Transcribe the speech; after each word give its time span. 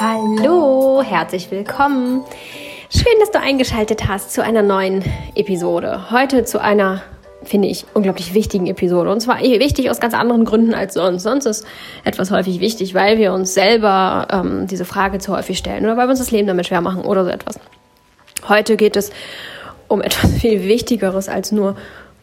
Hallo, 0.00 1.02
herzlich 1.04 1.50
willkommen. 1.50 2.24
Schön, 2.88 3.12
dass 3.20 3.32
du 3.32 3.38
eingeschaltet 3.38 4.08
hast 4.08 4.32
zu 4.32 4.42
einer 4.42 4.62
neuen 4.62 5.04
Episode. 5.34 6.10
Heute 6.10 6.46
zu 6.46 6.58
einer 6.58 7.02
finde 7.42 7.68
ich, 7.68 7.84
unglaublich 7.92 8.32
wichtigen 8.32 8.66
Episode. 8.68 9.10
Und 9.10 9.20
zwar 9.20 9.42
wichtig 9.42 9.90
aus 9.90 10.00
ganz 10.00 10.14
anderen 10.14 10.46
Gründen 10.46 10.72
als 10.72 10.94
sonst. 10.94 11.24
Sonst 11.24 11.44
ist 11.44 11.66
etwas 12.04 12.30
häufig 12.30 12.60
wichtig, 12.60 12.94
weil 12.94 13.18
wir 13.18 13.34
uns 13.34 13.52
selber 13.52 14.26
ähm, 14.32 14.66
diese 14.68 14.86
Frage 14.86 15.18
zu 15.18 15.36
häufig 15.36 15.58
stellen 15.58 15.84
oder 15.84 15.98
weil 15.98 16.06
wir 16.06 16.12
uns 16.12 16.20
das 16.20 16.30
Leben 16.30 16.48
damit 16.48 16.66
schwer 16.66 16.80
machen 16.80 17.02
oder 17.02 17.24
so 17.24 17.30
etwas. 17.30 17.60
Heute 18.48 18.78
geht 18.78 18.96
es 18.96 19.10
um 19.88 20.02
etwas 20.02 20.32
viel 20.40 20.64
Wichtigeres 20.64 21.28
als 21.28 21.52
nur 21.52 21.76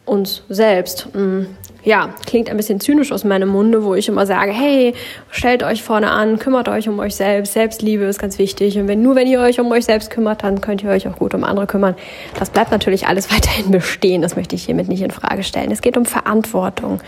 uns 0.04 0.42
selbst. 0.48 1.08
Mm, 1.14 1.44
ja, 1.84 2.10
klingt 2.26 2.48
ein 2.48 2.56
bisschen 2.56 2.80
zynisch 2.80 3.10
aus 3.10 3.24
meinem 3.24 3.48
Munde, 3.48 3.82
wo 3.82 3.94
ich 3.94 4.08
immer 4.08 4.24
sage, 4.24 4.52
hey, 4.52 4.94
stellt 5.30 5.64
euch 5.64 5.82
vorne 5.82 6.10
an, 6.10 6.38
kümmert 6.38 6.68
euch 6.68 6.88
um 6.88 6.98
euch 7.00 7.16
selbst. 7.16 7.54
Selbstliebe 7.54 8.04
ist 8.04 8.20
ganz 8.20 8.38
wichtig. 8.38 8.78
Und 8.78 8.86
wenn 8.86 9.02
nur 9.02 9.16
wenn 9.16 9.26
ihr 9.26 9.40
euch 9.40 9.58
um 9.58 9.70
euch 9.72 9.84
selbst 9.84 10.10
kümmert, 10.10 10.44
dann 10.44 10.60
könnt 10.60 10.84
ihr 10.84 10.90
euch 10.90 11.08
auch 11.08 11.16
gut 11.16 11.34
um 11.34 11.42
andere 11.42 11.66
kümmern. 11.66 11.96
Das 12.38 12.50
bleibt 12.50 12.70
natürlich 12.70 13.08
alles 13.08 13.30
weiterhin 13.34 13.72
bestehen. 13.72 14.22
Das 14.22 14.36
möchte 14.36 14.54
ich 14.54 14.64
hiermit 14.64 14.88
nicht 14.88 15.02
in 15.02 15.10
Frage 15.10 15.42
stellen. 15.42 15.72
Es 15.72 15.82
geht 15.82 15.96
um 15.96 16.04
Verantwortung. 16.04 17.00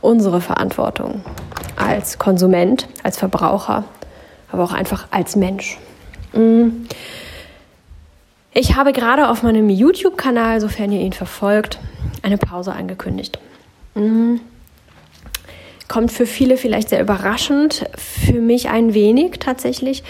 Unsere 0.00 0.40
Verantwortung 0.40 1.22
als 1.76 2.18
Konsument, 2.18 2.88
als 3.04 3.18
Verbraucher, 3.18 3.84
aber 4.50 4.64
auch 4.64 4.72
einfach 4.72 5.06
als 5.10 5.36
Mensch. 5.36 5.78
Mm. 6.32 6.86
Ich 8.58 8.74
habe 8.74 8.94
gerade 8.94 9.28
auf 9.28 9.42
meinem 9.42 9.68
YouTube-Kanal, 9.68 10.62
sofern 10.62 10.90
ihr 10.90 11.00
ihn 11.00 11.12
verfolgt, 11.12 11.78
eine 12.22 12.38
Pause 12.38 12.72
angekündigt. 12.72 13.38
Mhm. 13.94 14.40
Kommt 15.88 16.10
für 16.10 16.24
viele 16.24 16.56
vielleicht 16.56 16.88
sehr 16.88 17.02
überraschend, 17.02 17.84
für 17.98 18.40
mich 18.40 18.70
ein 18.70 18.94
wenig 18.94 19.40
tatsächlich. 19.40 20.04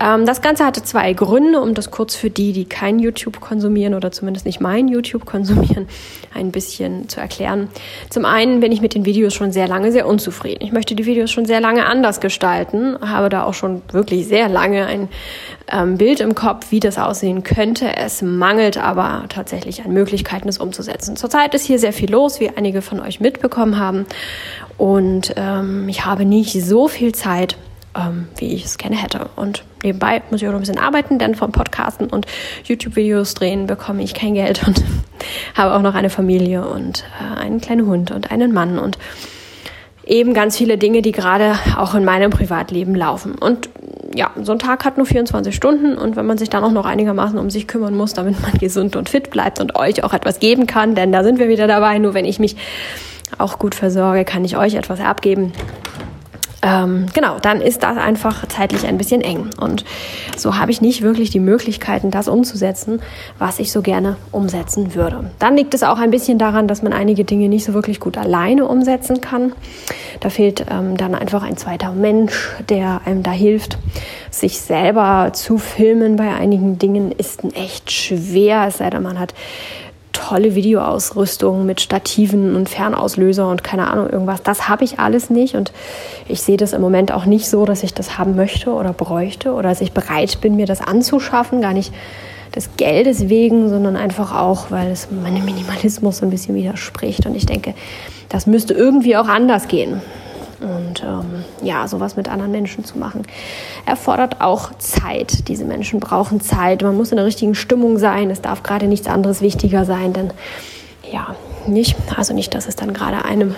Ähm, 0.00 0.26
das 0.26 0.42
Ganze 0.42 0.64
hatte 0.64 0.82
zwei 0.82 1.12
Gründe, 1.12 1.60
um 1.60 1.74
das 1.74 1.90
kurz 1.90 2.14
für 2.14 2.30
die, 2.30 2.52
die 2.52 2.64
kein 2.64 2.98
YouTube 2.98 3.40
konsumieren 3.40 3.94
oder 3.94 4.12
zumindest 4.12 4.46
nicht 4.46 4.60
mein 4.60 4.88
YouTube 4.88 5.24
konsumieren, 5.24 5.88
ein 6.34 6.52
bisschen 6.52 7.08
zu 7.08 7.20
erklären. 7.20 7.68
Zum 8.10 8.24
einen 8.24 8.60
bin 8.60 8.72
ich 8.72 8.80
mit 8.80 8.94
den 8.94 9.04
Videos 9.04 9.34
schon 9.34 9.52
sehr 9.52 9.66
lange 9.68 9.92
sehr 9.92 10.06
unzufrieden. 10.06 10.62
Ich 10.62 10.72
möchte 10.72 10.94
die 10.94 11.06
Videos 11.06 11.30
schon 11.30 11.46
sehr 11.46 11.60
lange 11.60 11.86
anders 11.86 12.20
gestalten, 12.20 12.98
habe 13.00 13.28
da 13.28 13.44
auch 13.44 13.54
schon 13.54 13.82
wirklich 13.92 14.26
sehr 14.26 14.48
lange 14.48 14.86
ein 14.86 15.08
ähm, 15.70 15.98
Bild 15.98 16.20
im 16.20 16.34
Kopf, 16.34 16.70
wie 16.70 16.80
das 16.80 16.98
aussehen 16.98 17.42
könnte. 17.42 17.96
Es 17.96 18.22
mangelt 18.22 18.78
aber 18.78 19.24
tatsächlich 19.28 19.84
an 19.84 19.92
Möglichkeiten, 19.92 20.48
es 20.48 20.58
umzusetzen. 20.58 21.16
Zurzeit 21.16 21.54
ist 21.54 21.64
hier 21.64 21.78
sehr 21.78 21.92
viel 21.92 22.10
los, 22.10 22.40
wie 22.40 22.50
einige 22.50 22.82
von 22.82 23.00
euch 23.00 23.20
mitbekommen 23.20 23.78
haben. 23.78 24.06
Und 24.76 25.34
ähm, 25.36 25.88
ich 25.88 26.04
habe 26.04 26.24
nicht 26.24 26.52
so 26.64 26.88
viel 26.88 27.12
Zeit, 27.12 27.56
ähm, 27.98 28.28
wie 28.36 28.54
ich 28.54 28.64
es 28.64 28.78
gerne 28.78 28.96
hätte. 28.96 29.28
Und 29.36 29.64
nebenbei 29.82 30.22
muss 30.30 30.40
ich 30.40 30.48
auch 30.48 30.52
noch 30.52 30.58
ein 30.58 30.62
bisschen 30.62 30.78
arbeiten, 30.78 31.18
denn 31.18 31.34
vom 31.34 31.52
Podcasten 31.52 32.08
und 32.08 32.26
YouTube-Videos 32.64 33.34
drehen 33.34 33.66
bekomme 33.66 34.02
ich 34.02 34.14
kein 34.14 34.34
Geld 34.34 34.66
und 34.66 34.82
habe 35.54 35.74
auch 35.74 35.82
noch 35.82 35.94
eine 35.94 36.10
Familie 36.10 36.66
und 36.66 37.04
äh, 37.20 37.40
einen 37.40 37.60
kleinen 37.60 37.86
Hund 37.86 38.10
und 38.10 38.30
einen 38.30 38.52
Mann 38.52 38.78
und 38.78 38.98
eben 40.06 40.32
ganz 40.32 40.56
viele 40.56 40.78
Dinge, 40.78 41.02
die 41.02 41.12
gerade 41.12 41.58
auch 41.76 41.94
in 41.94 42.04
meinem 42.04 42.30
Privatleben 42.30 42.94
laufen. 42.94 43.34
Und 43.34 43.68
ja, 44.14 44.30
so 44.42 44.52
ein 44.52 44.58
Tag 44.58 44.84
hat 44.86 44.96
nur 44.96 45.04
24 45.04 45.54
Stunden 45.54 45.98
und 45.98 46.16
wenn 46.16 46.24
man 46.24 46.38
sich 46.38 46.48
dann 46.48 46.64
auch 46.64 46.72
noch 46.72 46.86
einigermaßen 46.86 47.38
um 47.38 47.50
sich 47.50 47.68
kümmern 47.68 47.94
muss, 47.94 48.14
damit 48.14 48.40
man 48.40 48.52
gesund 48.60 48.96
und 48.96 49.08
fit 49.08 49.30
bleibt 49.30 49.60
und 49.60 49.76
euch 49.76 50.02
auch 50.04 50.14
etwas 50.14 50.40
geben 50.40 50.66
kann, 50.66 50.94
denn 50.94 51.12
da 51.12 51.24
sind 51.24 51.38
wir 51.38 51.48
wieder 51.48 51.66
dabei, 51.66 51.98
nur 51.98 52.14
wenn 52.14 52.24
ich 52.24 52.38
mich 52.38 52.56
auch 53.36 53.58
gut 53.58 53.74
versorge, 53.74 54.24
kann 54.24 54.44
ich 54.44 54.56
euch 54.56 54.74
etwas 54.74 55.00
abgeben. 55.00 55.52
Ähm, 56.60 57.06
genau, 57.14 57.38
dann 57.40 57.60
ist 57.60 57.84
das 57.84 57.96
einfach 57.96 58.46
zeitlich 58.48 58.86
ein 58.86 58.98
bisschen 58.98 59.20
eng. 59.20 59.50
Und 59.60 59.84
so 60.36 60.56
habe 60.56 60.72
ich 60.72 60.80
nicht 60.80 61.02
wirklich 61.02 61.30
die 61.30 61.40
Möglichkeiten, 61.40 62.10
das 62.10 62.26
umzusetzen, 62.26 63.00
was 63.38 63.60
ich 63.60 63.70
so 63.70 63.80
gerne 63.80 64.16
umsetzen 64.32 64.94
würde. 64.94 65.30
Dann 65.38 65.56
liegt 65.56 65.74
es 65.74 65.84
auch 65.84 65.98
ein 65.98 66.10
bisschen 66.10 66.38
daran, 66.38 66.66
dass 66.66 66.82
man 66.82 66.92
einige 66.92 67.24
Dinge 67.24 67.48
nicht 67.48 67.64
so 67.64 67.74
wirklich 67.74 68.00
gut 68.00 68.18
alleine 68.18 68.66
umsetzen 68.66 69.20
kann. 69.20 69.52
Da 70.20 70.30
fehlt 70.30 70.66
ähm, 70.68 70.96
dann 70.96 71.14
einfach 71.14 71.44
ein 71.44 71.56
zweiter 71.56 71.92
Mensch, 71.92 72.50
der 72.68 73.02
einem 73.04 73.22
da 73.22 73.30
hilft. 73.30 73.78
Sich 74.30 74.60
selber 74.60 75.30
zu 75.32 75.58
filmen 75.58 76.16
bei 76.16 76.34
einigen 76.34 76.78
Dingen 76.78 77.12
ist 77.12 77.44
echt 77.54 77.92
schwer, 77.92 78.66
es 78.66 78.78
sei 78.78 78.90
denn, 78.90 79.02
man 79.02 79.18
hat 79.18 79.32
tolle 80.18 80.54
Videoausrüstung 80.54 81.64
mit 81.64 81.80
Stativen 81.80 82.56
und 82.56 82.68
Fernauslöser 82.68 83.48
und 83.48 83.62
keine 83.62 83.88
Ahnung 83.88 84.10
irgendwas. 84.10 84.42
Das 84.42 84.68
habe 84.68 84.84
ich 84.84 84.98
alles 84.98 85.30
nicht 85.30 85.54
und 85.54 85.72
ich 86.28 86.42
sehe 86.42 86.56
das 86.56 86.72
im 86.72 86.80
Moment 86.80 87.12
auch 87.12 87.24
nicht 87.24 87.48
so, 87.48 87.64
dass 87.64 87.82
ich 87.82 87.94
das 87.94 88.18
haben 88.18 88.34
möchte 88.34 88.72
oder 88.72 88.92
bräuchte 88.92 89.52
oder 89.52 89.68
dass 89.68 89.80
ich 89.80 89.92
bereit 89.92 90.40
bin, 90.40 90.56
mir 90.56 90.66
das 90.66 90.80
anzuschaffen. 90.80 91.60
Gar 91.60 91.72
nicht 91.72 91.92
des 92.54 92.70
Geldes 92.76 93.28
wegen, 93.28 93.68
sondern 93.68 93.96
einfach 93.96 94.34
auch, 94.34 94.70
weil 94.70 94.90
es 94.90 95.08
meinem 95.10 95.44
Minimalismus 95.44 96.18
so 96.18 96.26
ein 96.26 96.30
bisschen 96.30 96.54
widerspricht. 96.54 97.26
Und 97.26 97.36
ich 97.36 97.46
denke, 97.46 97.74
das 98.28 98.46
müsste 98.46 98.74
irgendwie 98.74 99.16
auch 99.16 99.28
anders 99.28 99.68
gehen. 99.68 100.00
Und 100.60 101.04
ähm, 101.04 101.44
ja, 101.62 101.86
sowas 101.86 102.16
mit 102.16 102.28
anderen 102.28 102.50
Menschen 102.50 102.84
zu 102.84 102.98
machen, 102.98 103.22
erfordert 103.86 104.40
auch 104.40 104.76
Zeit. 104.78 105.48
Diese 105.48 105.64
Menschen 105.64 106.00
brauchen 106.00 106.40
Zeit. 106.40 106.82
Man 106.82 106.96
muss 106.96 107.10
in 107.10 107.16
der 107.16 107.26
richtigen 107.26 107.54
Stimmung 107.54 107.98
sein. 107.98 108.30
Es 108.30 108.42
darf 108.42 108.62
gerade 108.62 108.86
nichts 108.86 109.06
anderes 109.06 109.40
wichtiger 109.40 109.84
sein, 109.84 110.12
denn 110.12 110.32
ja, 111.10 111.36
nicht, 111.66 111.96
also 112.16 112.34
nicht, 112.34 112.54
dass 112.54 112.66
es 112.66 112.76
dann 112.76 112.92
gerade 112.92 113.24
einem 113.24 113.54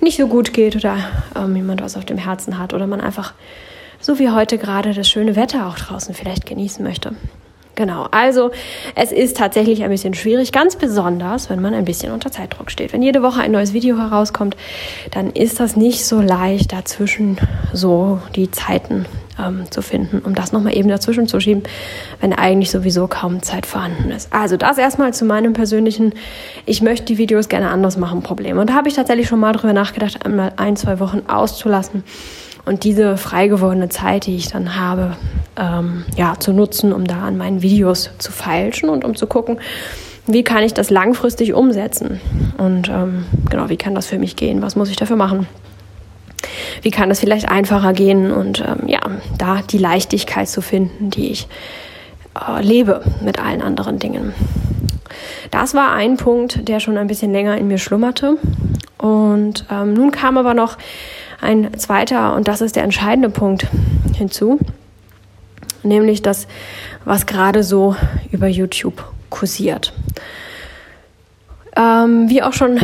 nicht 0.00 0.18
so 0.18 0.26
gut 0.26 0.52
geht 0.52 0.76
oder 0.76 0.96
ähm, 1.36 1.56
jemand 1.56 1.82
was 1.82 1.96
auf 1.96 2.04
dem 2.04 2.18
Herzen 2.18 2.58
hat 2.58 2.72
oder 2.72 2.86
man 2.86 3.00
einfach 3.00 3.34
so 4.00 4.18
wie 4.18 4.30
heute 4.30 4.58
gerade 4.58 4.94
das 4.94 5.08
schöne 5.08 5.34
Wetter 5.34 5.66
auch 5.66 5.76
draußen 5.76 6.14
vielleicht 6.14 6.46
genießen 6.46 6.84
möchte. 6.84 7.16
Genau, 7.78 8.08
also 8.10 8.50
es 8.96 9.12
ist 9.12 9.36
tatsächlich 9.36 9.84
ein 9.84 9.90
bisschen 9.90 10.12
schwierig, 10.12 10.50
ganz 10.50 10.74
besonders, 10.74 11.48
wenn 11.48 11.62
man 11.62 11.74
ein 11.74 11.84
bisschen 11.84 12.10
unter 12.10 12.32
Zeitdruck 12.32 12.72
steht. 12.72 12.92
Wenn 12.92 13.04
jede 13.04 13.22
Woche 13.22 13.40
ein 13.40 13.52
neues 13.52 13.72
Video 13.72 13.96
herauskommt, 13.96 14.56
dann 15.12 15.30
ist 15.30 15.60
das 15.60 15.76
nicht 15.76 16.04
so 16.04 16.20
leicht, 16.20 16.72
dazwischen 16.72 17.38
so 17.72 18.20
die 18.34 18.50
Zeiten 18.50 19.06
ähm, 19.38 19.70
zu 19.70 19.80
finden, 19.80 20.22
um 20.24 20.34
das 20.34 20.50
nochmal 20.50 20.76
eben 20.76 20.88
dazwischen 20.88 21.28
zu 21.28 21.38
schieben, 21.38 21.62
wenn 22.20 22.32
eigentlich 22.32 22.72
sowieso 22.72 23.06
kaum 23.06 23.44
Zeit 23.44 23.64
vorhanden 23.64 24.10
ist. 24.10 24.32
Also 24.32 24.56
das 24.56 24.76
erstmal 24.76 25.14
zu 25.14 25.24
meinem 25.24 25.52
persönlichen, 25.52 26.14
ich 26.66 26.82
möchte 26.82 27.04
die 27.04 27.18
Videos 27.18 27.48
gerne 27.48 27.70
anders 27.70 27.96
machen, 27.96 28.24
Problem. 28.24 28.58
Und 28.58 28.70
da 28.70 28.74
habe 28.74 28.88
ich 28.88 28.94
tatsächlich 28.94 29.28
schon 29.28 29.38
mal 29.38 29.52
drüber 29.52 29.72
nachgedacht, 29.72 30.26
einmal 30.26 30.52
ein, 30.56 30.74
zwei 30.74 30.98
Wochen 30.98 31.22
auszulassen 31.28 32.02
und 32.68 32.84
diese 32.84 33.16
frei 33.16 33.48
gewordene 33.48 33.88
Zeit, 33.88 34.26
die 34.26 34.36
ich 34.36 34.48
dann 34.48 34.76
habe, 34.76 35.16
ähm, 35.56 36.04
ja, 36.16 36.34
zu 36.38 36.52
nutzen, 36.52 36.92
um 36.92 37.06
da 37.06 37.22
an 37.22 37.38
meinen 37.38 37.62
Videos 37.62 38.10
zu 38.18 38.30
feilschen 38.30 38.90
und 38.90 39.04
um 39.04 39.16
zu 39.16 39.26
gucken, 39.26 39.58
wie 40.26 40.44
kann 40.44 40.62
ich 40.62 40.74
das 40.74 40.90
langfristig 40.90 41.54
umsetzen 41.54 42.20
und 42.58 42.90
ähm, 42.90 43.24
genau, 43.48 43.70
wie 43.70 43.78
kann 43.78 43.94
das 43.94 44.06
für 44.06 44.18
mich 44.18 44.36
gehen, 44.36 44.60
was 44.60 44.76
muss 44.76 44.90
ich 44.90 44.96
dafür 44.96 45.16
machen. 45.16 45.48
Wie 46.82 46.90
kann 46.90 47.08
das 47.08 47.20
vielleicht 47.20 47.48
einfacher 47.48 47.94
gehen 47.94 48.30
und 48.30 48.60
ähm, 48.60 48.86
ja, 48.86 49.00
da 49.38 49.62
die 49.62 49.78
Leichtigkeit 49.78 50.48
zu 50.48 50.60
finden, 50.60 51.08
die 51.08 51.30
ich 51.30 51.48
äh, 52.34 52.62
lebe 52.62 53.02
mit 53.24 53.40
allen 53.40 53.62
anderen 53.62 53.98
Dingen. 53.98 54.34
Das 55.50 55.72
war 55.72 55.92
ein 55.92 56.18
Punkt, 56.18 56.68
der 56.68 56.80
schon 56.80 56.98
ein 56.98 57.06
bisschen 57.06 57.32
länger 57.32 57.56
in 57.56 57.66
mir 57.66 57.78
schlummerte. 57.78 58.36
Und 58.98 59.64
ähm, 59.70 59.94
nun 59.94 60.10
kam 60.10 60.36
aber 60.36 60.52
noch 60.52 60.76
ein 61.40 61.78
zweiter, 61.78 62.34
und 62.34 62.48
das 62.48 62.60
ist 62.60 62.76
der 62.76 62.84
entscheidende 62.84 63.30
Punkt 63.30 63.66
hinzu, 64.16 64.58
nämlich 65.82 66.22
das, 66.22 66.46
was 67.04 67.26
gerade 67.26 67.62
so 67.62 67.96
über 68.32 68.48
YouTube 68.48 69.04
kursiert. 69.30 69.92
Ähm, 71.76 72.28
wie 72.28 72.42
auch 72.42 72.54
schon 72.54 72.80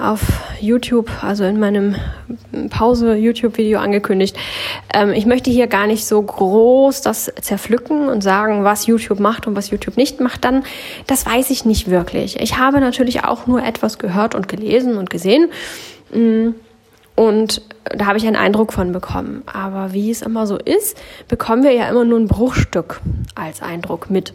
auf 0.00 0.20
YouTube, 0.60 1.10
also 1.20 1.42
in 1.42 1.58
meinem 1.58 1.96
Pause-YouTube-Video 2.70 3.80
angekündigt, 3.80 4.36
ähm, 4.94 5.10
ich 5.12 5.26
möchte 5.26 5.50
hier 5.50 5.66
gar 5.66 5.88
nicht 5.88 6.06
so 6.06 6.22
groß 6.22 7.00
das 7.00 7.32
zerpflücken 7.40 8.08
und 8.08 8.22
sagen, 8.22 8.62
was 8.62 8.86
YouTube 8.86 9.18
macht 9.18 9.48
und 9.48 9.56
was 9.56 9.70
YouTube 9.70 9.96
nicht 9.96 10.20
macht, 10.20 10.44
dann, 10.44 10.62
das 11.08 11.26
weiß 11.26 11.50
ich 11.50 11.64
nicht 11.64 11.90
wirklich. 11.90 12.38
Ich 12.40 12.56
habe 12.56 12.78
natürlich 12.78 13.24
auch 13.24 13.48
nur 13.48 13.64
etwas 13.64 13.98
gehört 13.98 14.36
und 14.36 14.46
gelesen 14.46 14.96
und 14.96 15.10
gesehen. 15.10 15.50
Mm, 16.12 16.50
und 17.16 17.62
da 17.84 18.06
habe 18.06 18.18
ich 18.18 18.26
einen 18.26 18.36
Eindruck 18.36 18.72
von 18.72 18.92
bekommen. 18.92 19.42
Aber 19.52 19.92
wie 19.92 20.10
es 20.10 20.22
immer 20.22 20.46
so 20.46 20.56
ist, 20.56 20.98
bekommen 21.28 21.64
wir 21.64 21.72
ja 21.72 21.88
immer 21.88 22.04
nur 22.04 22.18
ein 22.18 22.28
Bruchstück 22.28 23.00
als 23.34 23.62
Eindruck 23.62 24.10
mit. 24.10 24.34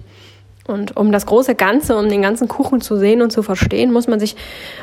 Und 0.68 0.96
um 0.96 1.12
das 1.12 1.26
große 1.26 1.56
Ganze, 1.56 1.98
um 1.98 2.08
den 2.08 2.22
ganzen 2.22 2.48
Kuchen 2.48 2.82
zu 2.82 2.96
sehen 2.98 3.22
und 3.22 3.32
zu 3.32 3.42
verstehen, 3.42 3.92
muss 3.92 4.08
man 4.08 4.20
sich 4.20 4.36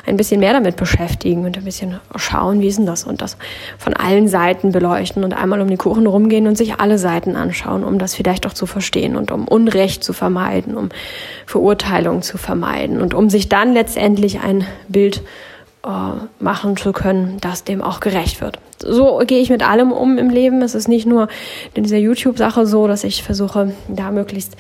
ein 0.07 0.17
bisschen 0.17 0.41
mehr 0.41 0.53
damit 0.53 0.77
beschäftigen 0.77 1.45
und 1.45 1.57
ein 1.57 1.65
bisschen 1.65 2.01
schauen, 2.17 2.61
wie 2.61 2.67
ist 2.67 2.79
denn 2.79 2.87
das 2.87 3.05
und 3.05 3.23
das 3.23 3.37
von 3.79 3.95
allen 3.95 4.29
Seiten 4.29 4.73
beleuchten 4.73 5.23
und 5.23 5.35
einmal 5.35 5.61
um 5.61 5.69
die 5.69 5.77
Kuchen 5.77 6.07
rumgehen 6.07 6.47
und 6.49 6.59
sich 6.59 6.81
alle 6.81 6.99
Seiten 6.99 7.37
anschauen, 7.37 7.85
um 7.85 7.99
das 7.99 8.15
vielleicht 8.15 8.47
auch 8.47 8.53
zu 8.53 8.67
verstehen 8.67 9.17
und 9.17 9.31
um 9.31 9.47
Unrecht 9.47 10.03
zu 10.03 10.13
vermeiden, 10.13 10.77
um 10.77 10.89
Verurteilung 11.47 12.23
zu 12.23 12.39
vermeiden 12.39 13.01
und 13.01 13.15
um 13.15 13.31
sich 13.31 13.49
dann 13.49 13.73
letztendlich 13.73 14.41
ein 14.41 14.67
Bild 14.89 15.23
machen 16.41 16.77
zu 16.77 16.93
können, 16.93 17.39
das 17.41 17.65
dem 17.65 17.83
auch 17.83 18.01
gerecht 18.01 18.41
wird. 18.41 18.59
So 18.81 19.23
gehe 19.27 19.41
ich 19.41 19.49
mit 19.51 19.67
allem 19.67 19.93
um 19.93 20.19
im 20.19 20.29
Leben. 20.29 20.61
Es 20.63 20.75
ist 20.75 20.89
nicht 20.89 21.07
nur 21.07 21.29
in 21.75 21.85
dieser 21.85 21.97
YouTube-Sache 21.97 22.67
so, 22.67 22.87
dass 22.87 23.05
ich 23.05 23.23
versuche, 23.23 23.73
da 23.89 24.11
möglichst 24.11 24.57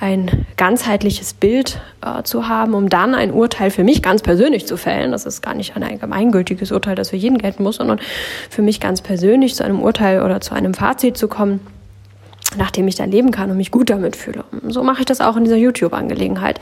ein 0.00 0.46
ganzheitliches 0.56 1.34
Bild 1.34 1.80
äh, 2.04 2.22
zu 2.22 2.48
haben, 2.48 2.74
um 2.74 2.88
dann 2.88 3.14
ein 3.14 3.32
Urteil 3.32 3.70
für 3.70 3.84
mich 3.84 4.02
ganz 4.02 4.22
persönlich 4.22 4.66
zu 4.66 4.76
fällen. 4.76 5.12
Das 5.12 5.26
ist 5.26 5.42
gar 5.42 5.54
nicht 5.54 5.76
ein 5.76 5.82
allgemeingültiges 5.82 6.72
Urteil, 6.72 6.94
das 6.94 7.10
für 7.10 7.16
jeden 7.16 7.38
gelten 7.38 7.62
muss, 7.62 7.76
sondern 7.76 8.00
für 8.48 8.62
mich 8.62 8.80
ganz 8.80 9.02
persönlich 9.02 9.54
zu 9.54 9.62
einem 9.62 9.82
Urteil 9.82 10.22
oder 10.22 10.40
zu 10.40 10.54
einem 10.54 10.72
Fazit 10.72 11.18
zu 11.18 11.28
kommen, 11.28 11.60
nachdem 12.56 12.88
ich 12.88 12.94
da 12.94 13.04
leben 13.04 13.30
kann 13.30 13.50
und 13.50 13.58
mich 13.58 13.70
gut 13.70 13.90
damit 13.90 14.16
fühle. 14.16 14.44
so 14.68 14.82
mache 14.82 15.00
ich 15.00 15.06
das 15.06 15.20
auch 15.20 15.36
in 15.36 15.44
dieser 15.44 15.56
YouTube-Angelegenheit. 15.56 16.60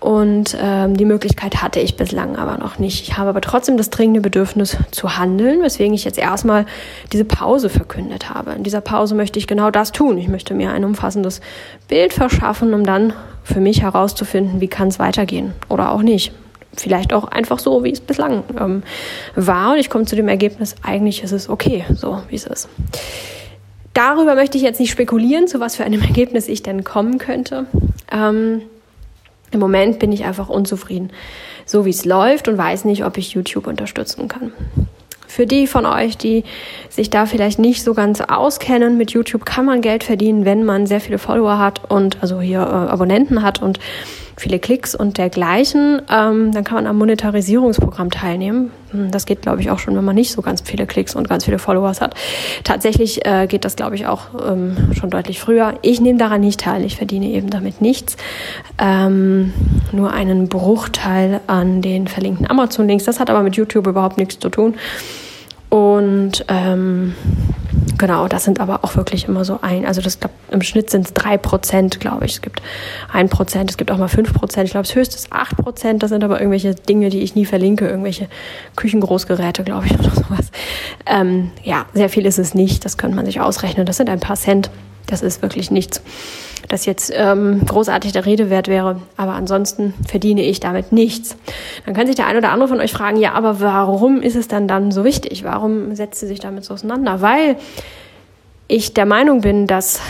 Und 0.00 0.56
ähm, 0.60 0.96
die 0.96 1.04
Möglichkeit 1.04 1.60
hatte 1.60 1.80
ich 1.80 1.96
bislang 1.96 2.36
aber 2.36 2.56
noch 2.56 2.78
nicht. 2.78 3.02
Ich 3.02 3.18
habe 3.18 3.30
aber 3.30 3.40
trotzdem 3.40 3.76
das 3.76 3.90
dringende 3.90 4.20
Bedürfnis 4.20 4.76
zu 4.92 5.18
handeln, 5.18 5.60
weswegen 5.60 5.92
ich 5.92 6.04
jetzt 6.04 6.18
erstmal 6.18 6.66
diese 7.12 7.24
Pause 7.24 7.68
verkündet 7.68 8.30
habe. 8.30 8.52
In 8.52 8.62
dieser 8.62 8.80
Pause 8.80 9.16
möchte 9.16 9.40
ich 9.40 9.48
genau 9.48 9.72
das 9.72 9.90
tun. 9.90 10.16
Ich 10.18 10.28
möchte 10.28 10.54
mir 10.54 10.70
ein 10.70 10.84
umfassendes 10.84 11.40
Bild 11.88 12.12
verschaffen, 12.12 12.74
um 12.74 12.84
dann 12.84 13.12
für 13.42 13.60
mich 13.60 13.82
herauszufinden, 13.82 14.60
wie 14.60 14.68
kann 14.68 14.88
es 14.88 15.00
weitergehen 15.00 15.52
oder 15.68 15.90
auch 15.90 16.02
nicht. 16.02 16.32
Vielleicht 16.76 17.12
auch 17.12 17.24
einfach 17.24 17.58
so, 17.58 17.82
wie 17.82 17.90
es 17.90 18.00
bislang 18.00 18.44
ähm, 18.56 18.84
war. 19.34 19.72
Und 19.72 19.78
ich 19.78 19.90
komme 19.90 20.04
zu 20.04 20.14
dem 20.14 20.28
Ergebnis, 20.28 20.76
eigentlich 20.84 21.24
ist 21.24 21.32
es 21.32 21.48
okay, 21.48 21.84
so 21.92 22.22
wie 22.28 22.36
es 22.36 22.46
ist. 22.46 22.68
Darüber 23.94 24.36
möchte 24.36 24.58
ich 24.58 24.62
jetzt 24.62 24.78
nicht 24.78 24.92
spekulieren, 24.92 25.48
zu 25.48 25.58
was 25.58 25.74
für 25.74 25.84
einem 25.84 26.02
Ergebnis 26.02 26.46
ich 26.46 26.62
denn 26.62 26.84
kommen 26.84 27.18
könnte. 27.18 27.66
Ähm, 28.12 28.62
im 29.50 29.60
Moment 29.60 29.98
bin 29.98 30.12
ich 30.12 30.24
einfach 30.24 30.48
unzufrieden, 30.48 31.10
so 31.64 31.84
wie 31.84 31.90
es 31.90 32.04
läuft 32.04 32.48
und 32.48 32.58
weiß 32.58 32.84
nicht, 32.84 33.04
ob 33.04 33.16
ich 33.18 33.32
YouTube 33.32 33.66
unterstützen 33.66 34.28
kann. 34.28 34.52
Für 35.26 35.46
die 35.46 35.66
von 35.66 35.84
euch, 35.84 36.16
die 36.16 36.44
sich 36.88 37.10
da 37.10 37.26
vielleicht 37.26 37.58
nicht 37.58 37.84
so 37.84 37.92
ganz 37.92 38.20
auskennen, 38.20 38.96
mit 38.96 39.10
YouTube 39.10 39.44
kann 39.44 39.66
man 39.66 39.82
Geld 39.82 40.02
verdienen, 40.02 40.44
wenn 40.44 40.64
man 40.64 40.86
sehr 40.86 41.00
viele 41.00 41.18
Follower 41.18 41.58
hat 41.58 41.90
und 41.90 42.22
also 42.22 42.40
hier 42.40 42.60
äh, 42.60 42.62
Abonnenten 42.62 43.42
hat 43.42 43.62
und 43.62 43.78
viele 44.40 44.58
Klicks 44.58 44.94
und 44.94 45.18
dergleichen. 45.18 46.02
Ähm, 46.10 46.52
dann 46.52 46.64
kann 46.64 46.76
man 46.76 46.86
am 46.86 46.96
Monetarisierungsprogramm 46.96 48.10
teilnehmen. 48.10 48.70
Hm, 48.90 49.10
das 49.10 49.26
geht, 49.26 49.42
glaube 49.42 49.60
ich, 49.60 49.70
auch 49.70 49.78
schon, 49.78 49.96
wenn 49.96 50.04
man 50.04 50.14
nicht 50.14 50.32
so 50.32 50.42
ganz 50.42 50.60
viele 50.62 50.86
Klicks 50.86 51.14
und 51.14 51.28
ganz 51.28 51.44
viele 51.44 51.58
Followers 51.58 52.00
hat. 52.00 52.14
Tatsächlich 52.64 53.26
äh, 53.26 53.46
geht 53.46 53.64
das, 53.64 53.76
glaube 53.76 53.94
ich, 53.94 54.06
auch 54.06 54.28
ähm, 54.48 54.76
schon 54.92 55.10
deutlich 55.10 55.40
früher. 55.40 55.74
Ich 55.82 56.00
nehme 56.00 56.18
daran 56.18 56.40
nicht 56.40 56.60
teil. 56.60 56.84
Ich 56.84 56.96
verdiene 56.96 57.26
eben 57.26 57.50
damit 57.50 57.80
nichts. 57.80 58.16
Ähm, 58.78 59.52
nur 59.92 60.12
einen 60.12 60.48
Bruchteil 60.48 61.40
an 61.46 61.82
den 61.82 62.08
verlinkten 62.08 62.48
Amazon-Links. 62.48 63.04
Das 63.04 63.20
hat 63.20 63.30
aber 63.30 63.42
mit 63.42 63.56
YouTube 63.56 63.86
überhaupt 63.86 64.18
nichts 64.18 64.38
zu 64.38 64.48
tun. 64.48 64.74
Und 65.70 66.44
ähm, 66.48 67.14
Genau, 67.98 68.28
das 68.28 68.44
sind 68.44 68.60
aber 68.60 68.84
auch 68.84 68.94
wirklich 68.94 69.26
immer 69.26 69.44
so 69.44 69.58
ein, 69.60 69.84
also 69.84 70.00
das 70.00 70.20
glaub, 70.20 70.30
im 70.52 70.62
Schnitt 70.62 70.88
sind 70.88 71.06
es 71.06 71.14
drei 71.14 71.36
Prozent, 71.36 71.98
glaube 71.98 72.26
ich. 72.26 72.34
Es 72.34 72.40
gibt 72.42 72.62
ein 73.12 73.28
Prozent, 73.28 73.70
es 73.70 73.76
gibt 73.76 73.90
auch 73.90 73.98
mal 73.98 74.08
fünf 74.08 74.32
Prozent. 74.32 74.66
Ich 74.66 74.70
glaube, 74.70 74.86
das 74.86 74.94
höchste 74.94 75.16
ist 75.16 75.32
acht 75.32 75.56
Prozent. 75.56 76.02
Das 76.02 76.10
sind 76.10 76.22
aber 76.22 76.38
irgendwelche 76.38 76.76
Dinge, 76.76 77.10
die 77.10 77.18
ich 77.18 77.34
nie 77.34 77.44
verlinke, 77.44 77.88
irgendwelche 77.88 78.28
Küchengroßgeräte, 78.76 79.64
glaube 79.64 79.86
ich, 79.86 79.94
oder 79.98 80.10
sowas. 80.10 80.50
Ähm, 81.06 81.50
ja, 81.64 81.86
sehr 81.92 82.08
viel 82.08 82.24
ist 82.24 82.38
es 82.38 82.54
nicht. 82.54 82.84
Das 82.84 82.98
könnte 82.98 83.16
man 83.16 83.26
sich 83.26 83.40
ausrechnen. 83.40 83.84
Das 83.84 83.96
sind 83.96 84.08
ein 84.08 84.20
paar 84.20 84.36
Cent. 84.36 84.70
Das 85.08 85.22
ist 85.22 85.40
wirklich 85.40 85.70
nichts, 85.70 86.02
das 86.68 86.84
jetzt 86.84 87.10
ähm, 87.14 87.64
großartig 87.64 88.12
der 88.12 88.26
Rede 88.26 88.50
wert 88.50 88.68
wäre. 88.68 89.00
Aber 89.16 89.32
ansonsten 89.32 89.94
verdiene 90.06 90.42
ich 90.42 90.60
damit 90.60 90.92
nichts. 90.92 91.36
Dann 91.86 91.94
kann 91.94 92.06
sich 92.06 92.14
der 92.14 92.26
ein 92.26 92.36
oder 92.36 92.52
andere 92.52 92.68
von 92.68 92.80
euch 92.80 92.92
fragen, 92.92 93.18
ja, 93.18 93.32
aber 93.32 93.60
warum 93.60 94.20
ist 94.20 94.36
es 94.36 94.48
dann 94.48 94.68
dann 94.68 94.92
so 94.92 95.04
wichtig? 95.04 95.44
Warum 95.44 95.94
setzt 95.94 96.20
sie 96.20 96.26
sich 96.26 96.40
damit 96.40 96.64
so 96.64 96.74
auseinander? 96.74 97.22
Weil 97.22 97.56
ich 98.68 98.92
der 98.92 99.06
Meinung 99.06 99.40
bin, 99.40 99.66
dass 99.66 100.00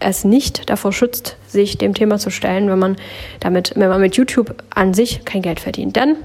es 0.00 0.24
nicht 0.24 0.68
davor 0.68 0.92
schützt, 0.92 1.36
sich 1.46 1.78
dem 1.78 1.94
Thema 1.94 2.18
zu 2.18 2.30
stellen, 2.30 2.68
wenn 2.68 2.78
man 2.78 2.96
damit, 3.38 3.74
wenn 3.76 3.88
man 3.88 4.00
mit 4.00 4.16
YouTube 4.16 4.64
an 4.74 4.94
sich 4.94 5.24
kein 5.24 5.42
Geld 5.42 5.60
verdient. 5.60 5.94
Denn 5.94 6.16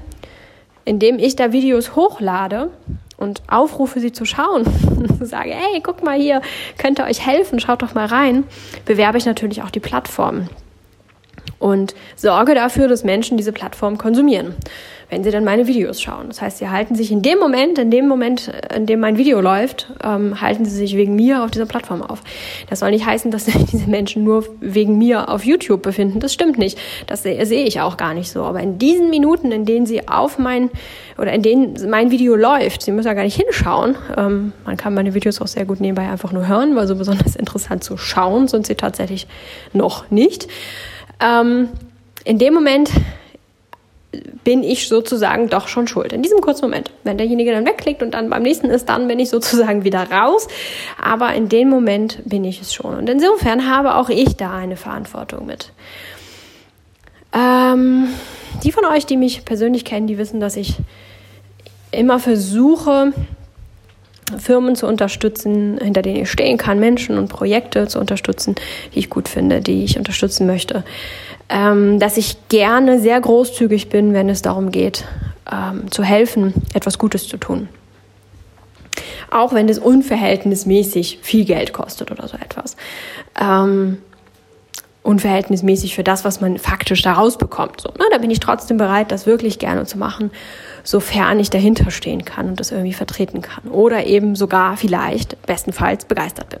indem 0.84 1.18
ich 1.18 1.36
da 1.36 1.52
Videos 1.52 1.94
hochlade, 1.94 2.70
und 3.16 3.42
aufrufe, 3.48 4.00
sie 4.00 4.12
zu 4.12 4.24
schauen. 4.24 4.64
Sage, 5.20 5.50
hey, 5.50 5.80
guck 5.82 6.02
mal 6.02 6.18
hier, 6.18 6.42
könnte 6.78 7.04
euch 7.04 7.24
helfen, 7.26 7.60
schaut 7.60 7.82
doch 7.82 7.94
mal 7.94 8.06
rein, 8.06 8.44
bewerbe 8.84 9.18
ich 9.18 9.26
natürlich 9.26 9.62
auch 9.62 9.70
die 9.70 9.80
Plattform. 9.80 10.48
Und 11.58 11.94
sorge 12.16 12.54
dafür, 12.54 12.88
dass 12.88 13.04
Menschen 13.04 13.36
diese 13.36 13.52
Plattform 13.52 13.96
konsumieren 13.96 14.54
wenn 15.08 15.22
sie 15.22 15.30
dann 15.30 15.44
meine 15.44 15.66
Videos 15.66 16.00
schauen. 16.00 16.26
Das 16.28 16.42
heißt, 16.42 16.58
sie 16.58 16.68
halten 16.68 16.94
sich 16.94 17.12
in 17.12 17.22
dem 17.22 17.38
Moment, 17.38 17.78
in 17.78 17.90
dem 17.90 18.08
Moment, 18.08 18.50
in 18.74 18.86
dem 18.86 19.00
mein 19.00 19.18
Video 19.18 19.40
läuft, 19.40 19.88
ähm, 20.02 20.40
halten 20.40 20.64
sie 20.64 20.76
sich 20.76 20.96
wegen 20.96 21.14
mir 21.14 21.44
auf 21.44 21.50
dieser 21.50 21.66
Plattform 21.66 22.02
auf. 22.02 22.22
Das 22.68 22.80
soll 22.80 22.90
nicht 22.90 23.06
heißen, 23.06 23.30
dass 23.30 23.44
diese 23.72 23.88
Menschen 23.88 24.24
nur 24.24 24.44
wegen 24.60 24.98
mir 24.98 25.28
auf 25.28 25.44
YouTube 25.44 25.82
befinden. 25.82 26.18
Das 26.18 26.32
stimmt 26.32 26.58
nicht. 26.58 26.78
Das 27.06 27.22
sehe 27.22 27.64
ich 27.64 27.80
auch 27.80 27.96
gar 27.96 28.14
nicht 28.14 28.30
so. 28.30 28.42
Aber 28.42 28.60
in 28.60 28.78
diesen 28.78 29.10
Minuten, 29.10 29.52
in 29.52 29.64
denen 29.64 29.86
sie 29.86 30.08
auf 30.08 30.38
mein 30.38 30.70
oder 31.18 31.32
in 31.32 31.42
denen 31.42 31.88
mein 31.88 32.10
Video 32.10 32.34
läuft, 32.34 32.82
sie 32.82 32.90
müssen 32.90 33.08
ja 33.08 33.14
gar 33.14 33.22
nicht 33.22 33.40
hinschauen. 33.40 33.96
Ähm, 34.16 34.52
man 34.64 34.76
kann 34.76 34.92
meine 34.94 35.14
Videos 35.14 35.40
auch 35.40 35.46
sehr 35.46 35.64
gut 35.64 35.80
nebenbei 35.80 36.10
einfach 36.10 36.32
nur 36.32 36.48
hören, 36.48 36.74
weil 36.74 36.86
so 36.86 36.96
besonders 36.96 37.36
interessant 37.36 37.84
zu 37.84 37.96
schauen 37.96 38.48
sind 38.48 38.66
sie 38.66 38.74
tatsächlich 38.74 39.26
noch 39.72 40.10
nicht. 40.10 40.48
Ähm, 41.20 41.68
in 42.24 42.38
dem 42.38 42.54
Moment 42.54 42.90
bin 44.44 44.62
ich 44.62 44.88
sozusagen 44.88 45.48
doch 45.48 45.68
schon 45.68 45.88
schuld. 45.88 46.12
In 46.12 46.22
diesem 46.22 46.40
kurzen 46.40 46.66
Moment. 46.66 46.90
Wenn 47.04 47.18
derjenige 47.18 47.52
dann 47.52 47.66
wegklickt 47.66 48.02
und 48.02 48.14
dann 48.14 48.30
beim 48.30 48.42
nächsten 48.42 48.66
ist, 48.66 48.88
dann 48.88 49.08
bin 49.08 49.18
ich 49.18 49.30
sozusagen 49.30 49.84
wieder 49.84 50.10
raus. 50.10 50.48
Aber 51.00 51.34
in 51.34 51.48
dem 51.48 51.68
Moment 51.68 52.20
bin 52.24 52.44
ich 52.44 52.60
es 52.60 52.74
schon. 52.74 52.96
Und 52.96 53.08
insofern 53.08 53.68
habe 53.70 53.96
auch 53.96 54.08
ich 54.08 54.36
da 54.36 54.54
eine 54.54 54.76
Verantwortung 54.76 55.46
mit. 55.46 55.72
Ähm, 57.32 58.08
die 58.64 58.72
von 58.72 58.84
euch, 58.84 59.06
die 59.06 59.16
mich 59.16 59.44
persönlich 59.44 59.84
kennen, 59.84 60.06
die 60.06 60.18
wissen, 60.18 60.40
dass 60.40 60.56
ich 60.56 60.76
immer 61.90 62.18
versuche, 62.18 63.12
Firmen 64.38 64.74
zu 64.74 64.86
unterstützen, 64.86 65.78
hinter 65.80 66.02
denen 66.02 66.22
ich 66.22 66.30
stehen 66.30 66.56
kann, 66.56 66.80
Menschen 66.80 67.16
und 67.16 67.28
Projekte 67.28 67.86
zu 67.86 68.00
unterstützen, 68.00 68.56
die 68.94 68.98
ich 68.98 69.10
gut 69.10 69.28
finde, 69.28 69.60
die 69.60 69.84
ich 69.84 69.98
unterstützen 69.98 70.46
möchte 70.46 70.84
ähm, 71.48 71.98
dass 71.98 72.16
ich 72.16 72.48
gerne 72.48 72.98
sehr 72.98 73.20
großzügig 73.20 73.88
bin, 73.88 74.12
wenn 74.12 74.28
es 74.28 74.42
darum 74.42 74.70
geht, 74.70 75.04
ähm, 75.50 75.90
zu 75.90 76.02
helfen, 76.02 76.54
etwas 76.74 76.98
Gutes 76.98 77.28
zu 77.28 77.36
tun. 77.36 77.68
Auch 79.30 79.52
wenn 79.52 79.68
es 79.68 79.78
unverhältnismäßig 79.78 81.18
viel 81.22 81.44
Geld 81.44 81.72
kostet 81.72 82.10
oder 82.10 82.26
so 82.28 82.36
etwas. 82.36 82.76
Ähm, 83.40 83.98
unverhältnismäßig 85.02 85.94
für 85.94 86.02
das, 86.02 86.24
was 86.24 86.40
man 86.40 86.58
faktisch 86.58 87.02
daraus 87.02 87.38
bekommt. 87.38 87.80
So, 87.80 87.90
ne? 87.90 88.04
Da 88.10 88.18
bin 88.18 88.30
ich 88.30 88.40
trotzdem 88.40 88.76
bereit, 88.76 89.12
das 89.12 89.26
wirklich 89.26 89.58
gerne 89.58 89.86
zu 89.86 89.98
machen 89.98 90.30
sofern 90.86 91.40
ich 91.40 91.50
dahinter 91.50 91.90
stehen 91.90 92.24
kann 92.24 92.48
und 92.48 92.60
das 92.60 92.70
irgendwie 92.70 92.92
vertreten 92.92 93.42
kann. 93.42 93.68
Oder 93.70 94.06
eben 94.06 94.36
sogar 94.36 94.76
vielleicht 94.76 95.44
bestenfalls 95.44 96.04
begeistert 96.04 96.48
bin. 96.48 96.60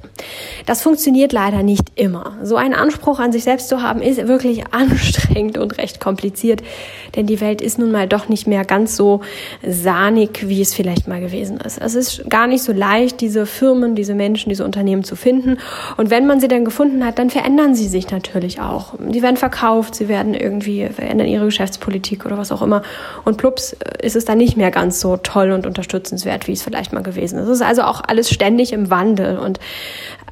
Das 0.66 0.82
funktioniert 0.82 1.32
leider 1.32 1.62
nicht 1.62 1.92
immer. 1.94 2.36
So 2.42 2.56
einen 2.56 2.74
Anspruch 2.74 3.20
an 3.20 3.30
sich 3.30 3.44
selbst 3.44 3.68
zu 3.68 3.82
haben, 3.82 4.02
ist 4.02 4.26
wirklich 4.26 4.64
anstrengend 4.72 5.58
und 5.58 5.78
recht 5.78 6.00
kompliziert, 6.00 6.62
denn 7.14 7.26
die 7.26 7.40
Welt 7.40 7.60
ist 7.60 7.78
nun 7.78 7.92
mal 7.92 8.08
doch 8.08 8.28
nicht 8.28 8.48
mehr 8.48 8.64
ganz 8.64 8.96
so 8.96 9.20
sahnig, 9.64 10.48
wie 10.48 10.60
es 10.60 10.74
vielleicht 10.74 11.06
mal 11.06 11.20
gewesen 11.20 11.58
ist. 11.58 11.78
Es 11.78 11.94
ist 11.94 12.28
gar 12.28 12.48
nicht 12.48 12.64
so 12.64 12.72
leicht, 12.72 13.20
diese 13.20 13.46
Firmen, 13.46 13.94
diese 13.94 14.14
Menschen, 14.14 14.48
diese 14.48 14.64
Unternehmen 14.64 15.04
zu 15.04 15.14
finden. 15.14 15.58
Und 15.96 16.10
wenn 16.10 16.26
man 16.26 16.40
sie 16.40 16.48
dann 16.48 16.64
gefunden 16.64 17.04
hat, 17.04 17.20
dann 17.20 17.30
verändern 17.30 17.76
sie 17.76 17.86
sich 17.86 18.10
natürlich 18.10 18.60
auch. 18.60 18.94
Die 18.98 19.22
werden 19.22 19.36
verkauft, 19.36 19.94
sie 19.94 20.08
werden 20.08 20.34
irgendwie 20.34 20.88
verändern 20.88 21.28
ihre 21.28 21.44
Geschäftspolitik 21.44 22.26
oder 22.26 22.36
was 22.36 22.50
auch 22.50 22.62
immer. 22.62 22.82
Und 23.24 23.36
plups 23.36 23.76
ist 24.02 24.15
ist 24.15 24.15
es 24.16 24.24
dann 24.24 24.38
nicht 24.38 24.56
mehr 24.56 24.70
ganz 24.70 25.00
so 25.00 25.16
toll 25.16 25.52
und 25.52 25.66
unterstützenswert, 25.66 26.48
wie 26.48 26.52
es 26.52 26.62
vielleicht 26.62 26.92
mal 26.92 27.02
gewesen 27.02 27.38
ist. 27.38 27.46
Es 27.46 27.60
ist 27.60 27.66
also 27.66 27.82
auch 27.82 28.02
alles 28.06 28.30
ständig 28.30 28.72
im 28.72 28.90
Wandel 28.90 29.38
und 29.38 29.60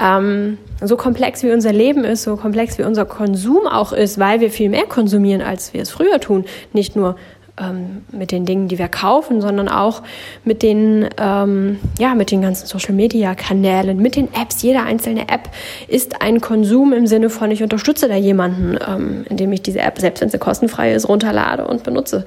ähm, 0.01 0.59
so 0.81 0.97
komplex 0.97 1.43
wie 1.43 1.53
unser 1.53 1.73
Leben 1.73 2.05
ist, 2.05 2.25
so 2.25 2.37
komplex 2.37 2.79
wie 2.79 2.83
unser 2.83 3.05
Konsum 3.05 3.67
auch 3.67 3.93
ist, 3.93 4.19
weil 4.19 4.41
wir 4.41 4.51
viel 4.51 4.69
mehr 4.69 4.87
konsumieren, 4.87 5.43
als 5.43 5.73
wir 5.73 5.83
es 5.83 5.91
früher 5.91 6.21
tun. 6.21 6.45
Nicht 6.73 6.97
nur 6.97 7.17
ähm, 7.61 8.03
mit 8.11 8.33
den 8.33 8.45
Dingen, 8.47 8.69
die 8.69 8.79
wir 8.79 8.89
kaufen, 8.89 9.41
sondern 9.41 9.69
auch 9.69 10.03
mit 10.45 10.63
den, 10.63 11.09
ähm, 11.19 11.79
ja, 11.99 12.15
mit 12.15 12.31
den 12.31 12.43
ganzen 12.43 12.67
Social 12.67 12.95
Media 12.95 13.35
Kanälen, 13.35 13.99
mit 13.99 14.17
den 14.17 14.33
Apps. 14.35 14.63
Jede 14.63 14.83
einzelne 14.83 15.29
App 15.29 15.49
ist 15.87 16.21
ein 16.21 16.41
Konsum 16.41 16.93
im 16.93 17.07
Sinne 17.07 17.31
von, 17.31 17.51
ich 17.51 17.63
unterstütze 17.63 18.09
da 18.09 18.17
jemanden, 18.17 18.77
ähm, 18.87 19.25
indem 19.29 19.53
ich 19.53 19.63
diese 19.63 19.81
App, 19.81 19.99
selbst 20.01 20.21
wenn 20.21 20.31
sie 20.31 20.39
kostenfrei 20.39 20.95
ist, 20.95 21.09
runterlade 21.09 21.67
und 21.67 21.85
benutze. 21.85 22.25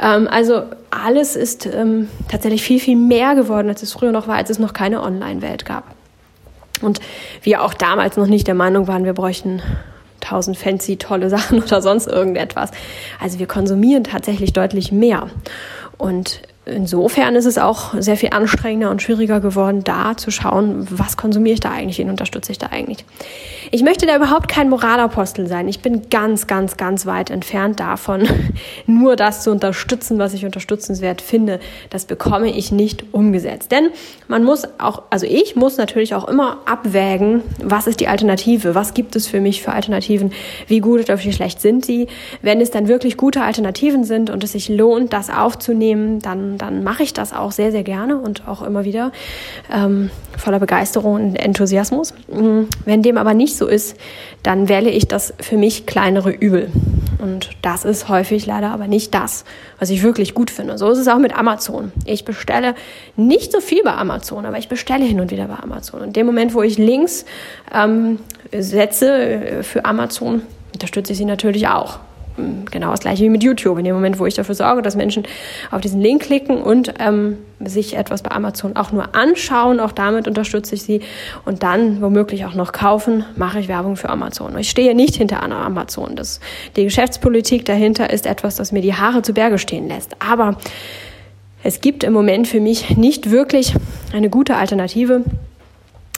Ähm, 0.00 0.28
also 0.28 0.62
alles 0.90 1.34
ist 1.34 1.66
ähm, 1.66 2.08
tatsächlich 2.28 2.62
viel, 2.62 2.78
viel 2.78 2.96
mehr 2.96 3.34
geworden, 3.34 3.68
als 3.68 3.82
es 3.82 3.92
früher 3.92 4.12
noch 4.12 4.28
war, 4.28 4.36
als 4.36 4.50
es 4.50 4.58
noch 4.58 4.72
keine 4.72 5.02
Online-Welt 5.02 5.64
gab. 5.64 5.84
Und 6.82 7.00
wir 7.42 7.62
auch 7.62 7.74
damals 7.74 8.16
noch 8.16 8.26
nicht 8.26 8.46
der 8.46 8.54
Meinung 8.54 8.86
waren, 8.88 9.04
wir 9.04 9.12
bräuchten 9.12 9.62
tausend 10.22 10.56
fancy 10.56 10.96
tolle 10.96 11.28
Sachen 11.28 11.62
oder 11.62 11.82
sonst 11.82 12.06
irgendetwas. 12.06 12.70
Also 13.20 13.38
wir 13.38 13.46
konsumieren 13.46 14.04
tatsächlich 14.04 14.52
deutlich 14.52 14.92
mehr. 14.92 15.28
Und 15.98 16.42
insofern 16.64 17.34
ist 17.34 17.46
es 17.46 17.58
auch 17.58 17.94
sehr 17.98 18.16
viel 18.16 18.30
anstrengender 18.30 18.90
und 18.90 19.02
schwieriger 19.02 19.40
geworden, 19.40 19.82
da 19.82 20.16
zu 20.16 20.30
schauen, 20.30 20.86
was 20.90 21.16
konsumiere 21.16 21.54
ich 21.54 21.60
da 21.60 21.72
eigentlich, 21.72 21.98
wen 21.98 22.08
unterstütze 22.08 22.52
ich 22.52 22.58
da 22.58 22.68
eigentlich. 22.68 23.04
Ich 23.72 23.82
möchte 23.82 24.06
da 24.06 24.16
überhaupt 24.16 24.48
kein 24.48 24.68
Moralapostel 24.68 25.46
sein. 25.48 25.66
Ich 25.66 25.80
bin 25.80 26.08
ganz, 26.10 26.46
ganz, 26.46 26.76
ganz 26.76 27.06
weit 27.06 27.30
entfernt 27.30 27.80
davon, 27.80 28.28
nur 28.86 29.16
das 29.16 29.42
zu 29.42 29.50
unterstützen, 29.50 30.18
was 30.18 30.34
ich 30.34 30.44
unterstützenswert 30.44 31.20
finde. 31.20 31.58
Das 31.90 32.04
bekomme 32.04 32.50
ich 32.50 32.70
nicht 32.70 33.12
umgesetzt. 33.12 33.72
Denn 33.72 33.90
man 34.28 34.44
muss 34.44 34.64
auch, 34.78 35.02
also 35.10 35.26
ich 35.26 35.56
muss 35.56 35.78
natürlich 35.78 36.14
auch 36.14 36.28
immer 36.28 36.58
abwägen, 36.66 37.42
was 37.62 37.86
ist 37.86 37.98
die 38.00 38.08
Alternative? 38.08 38.74
Was 38.74 38.94
gibt 38.94 39.16
es 39.16 39.26
für 39.26 39.40
mich 39.40 39.62
für 39.62 39.72
Alternativen? 39.72 40.32
Wie 40.68 40.80
gut 40.80 41.00
oder 41.00 41.22
wie 41.22 41.32
schlecht 41.32 41.60
sind 41.60 41.84
sie? 41.84 42.06
Wenn 42.40 42.60
es 42.60 42.70
dann 42.70 42.86
wirklich 42.86 43.16
gute 43.16 43.42
Alternativen 43.42 44.04
sind 44.04 44.30
und 44.30 44.44
es 44.44 44.52
sich 44.52 44.68
lohnt, 44.68 45.12
das 45.12 45.30
aufzunehmen, 45.30 46.20
dann 46.20 46.51
dann, 46.58 46.82
mache 46.84 47.02
ich 47.02 47.12
das 47.12 47.32
auch 47.32 47.52
sehr, 47.52 47.72
sehr 47.72 47.82
gerne 47.82 48.18
und 48.18 48.48
auch 48.48 48.62
immer 48.62 48.84
wieder 48.84 49.12
ähm, 49.72 50.10
voller 50.36 50.58
Begeisterung 50.58 51.14
und 51.14 51.36
Enthusiasmus. 51.36 52.14
Mm, 52.28 52.62
wenn 52.84 53.02
dem 53.02 53.16
aber 53.18 53.34
nicht 53.34 53.56
so 53.56 53.66
ist, 53.66 53.96
dann 54.42 54.68
wähle 54.68 54.90
ich 54.90 55.08
das 55.08 55.34
für 55.40 55.56
mich 55.56 55.86
kleinere 55.86 56.30
Übel. 56.30 56.70
Und 57.18 57.50
das 57.62 57.84
ist 57.84 58.08
häufig 58.08 58.46
leider 58.46 58.70
aber 58.70 58.88
nicht 58.88 59.14
das, 59.14 59.44
was 59.78 59.90
ich 59.90 60.02
wirklich 60.02 60.34
gut 60.34 60.50
finde. 60.50 60.76
So 60.78 60.90
ist 60.90 60.98
es 60.98 61.08
auch 61.08 61.18
mit 61.18 61.36
Amazon. 61.36 61.92
Ich 62.04 62.24
bestelle 62.24 62.74
nicht 63.16 63.52
so 63.52 63.60
viel 63.60 63.82
bei 63.84 63.94
Amazon, 63.94 64.44
aber 64.44 64.58
ich 64.58 64.68
bestelle 64.68 65.04
hin 65.04 65.20
und 65.20 65.30
wieder 65.30 65.46
bei 65.46 65.56
Amazon. 65.56 66.00
Und 66.00 66.08
in 66.08 66.12
dem 66.14 66.26
Moment, 66.26 66.54
wo 66.54 66.62
ich 66.62 66.78
Links 66.78 67.24
ähm, 67.72 68.18
setze 68.52 69.12
äh, 69.12 69.62
für 69.62 69.84
Amazon, 69.84 70.42
unterstütze 70.72 71.12
ich 71.12 71.18
sie 71.18 71.24
natürlich 71.24 71.68
auch 71.68 72.00
genau 72.70 72.90
das 72.90 73.00
gleiche 73.00 73.24
wie 73.24 73.28
mit 73.28 73.42
YouTube. 73.42 73.78
In 73.78 73.84
dem 73.84 73.94
Moment, 73.94 74.18
wo 74.18 74.26
ich 74.26 74.34
dafür 74.34 74.54
sorge, 74.54 74.82
dass 74.82 74.96
Menschen 74.96 75.24
auf 75.70 75.80
diesen 75.80 76.00
Link 76.00 76.22
klicken 76.22 76.62
und 76.62 76.94
ähm, 76.98 77.38
sich 77.60 77.96
etwas 77.96 78.22
bei 78.22 78.30
Amazon 78.30 78.76
auch 78.76 78.92
nur 78.92 79.14
anschauen, 79.14 79.80
auch 79.80 79.92
damit 79.92 80.26
unterstütze 80.28 80.74
ich 80.74 80.82
sie 80.82 81.00
und 81.44 81.62
dann 81.62 82.00
womöglich 82.00 82.44
auch 82.44 82.54
noch 82.54 82.72
kaufen, 82.72 83.24
mache 83.36 83.60
ich 83.60 83.68
Werbung 83.68 83.96
für 83.96 84.10
Amazon. 84.10 84.56
Ich 84.58 84.70
stehe 84.70 84.94
nicht 84.94 85.16
hinter 85.16 85.42
Amazon. 85.42 86.16
Das, 86.16 86.40
die 86.76 86.84
Geschäftspolitik 86.84 87.64
dahinter 87.64 88.10
ist 88.10 88.26
etwas, 88.26 88.56
das 88.56 88.72
mir 88.72 88.82
die 88.82 88.94
Haare 88.94 89.22
zu 89.22 89.32
Berge 89.32 89.58
stehen 89.58 89.88
lässt. 89.88 90.16
Aber 90.20 90.56
es 91.62 91.80
gibt 91.80 92.02
im 92.02 92.12
Moment 92.12 92.48
für 92.48 92.60
mich 92.60 92.96
nicht 92.96 93.30
wirklich 93.30 93.74
eine 94.12 94.30
gute 94.30 94.56
Alternative 94.56 95.22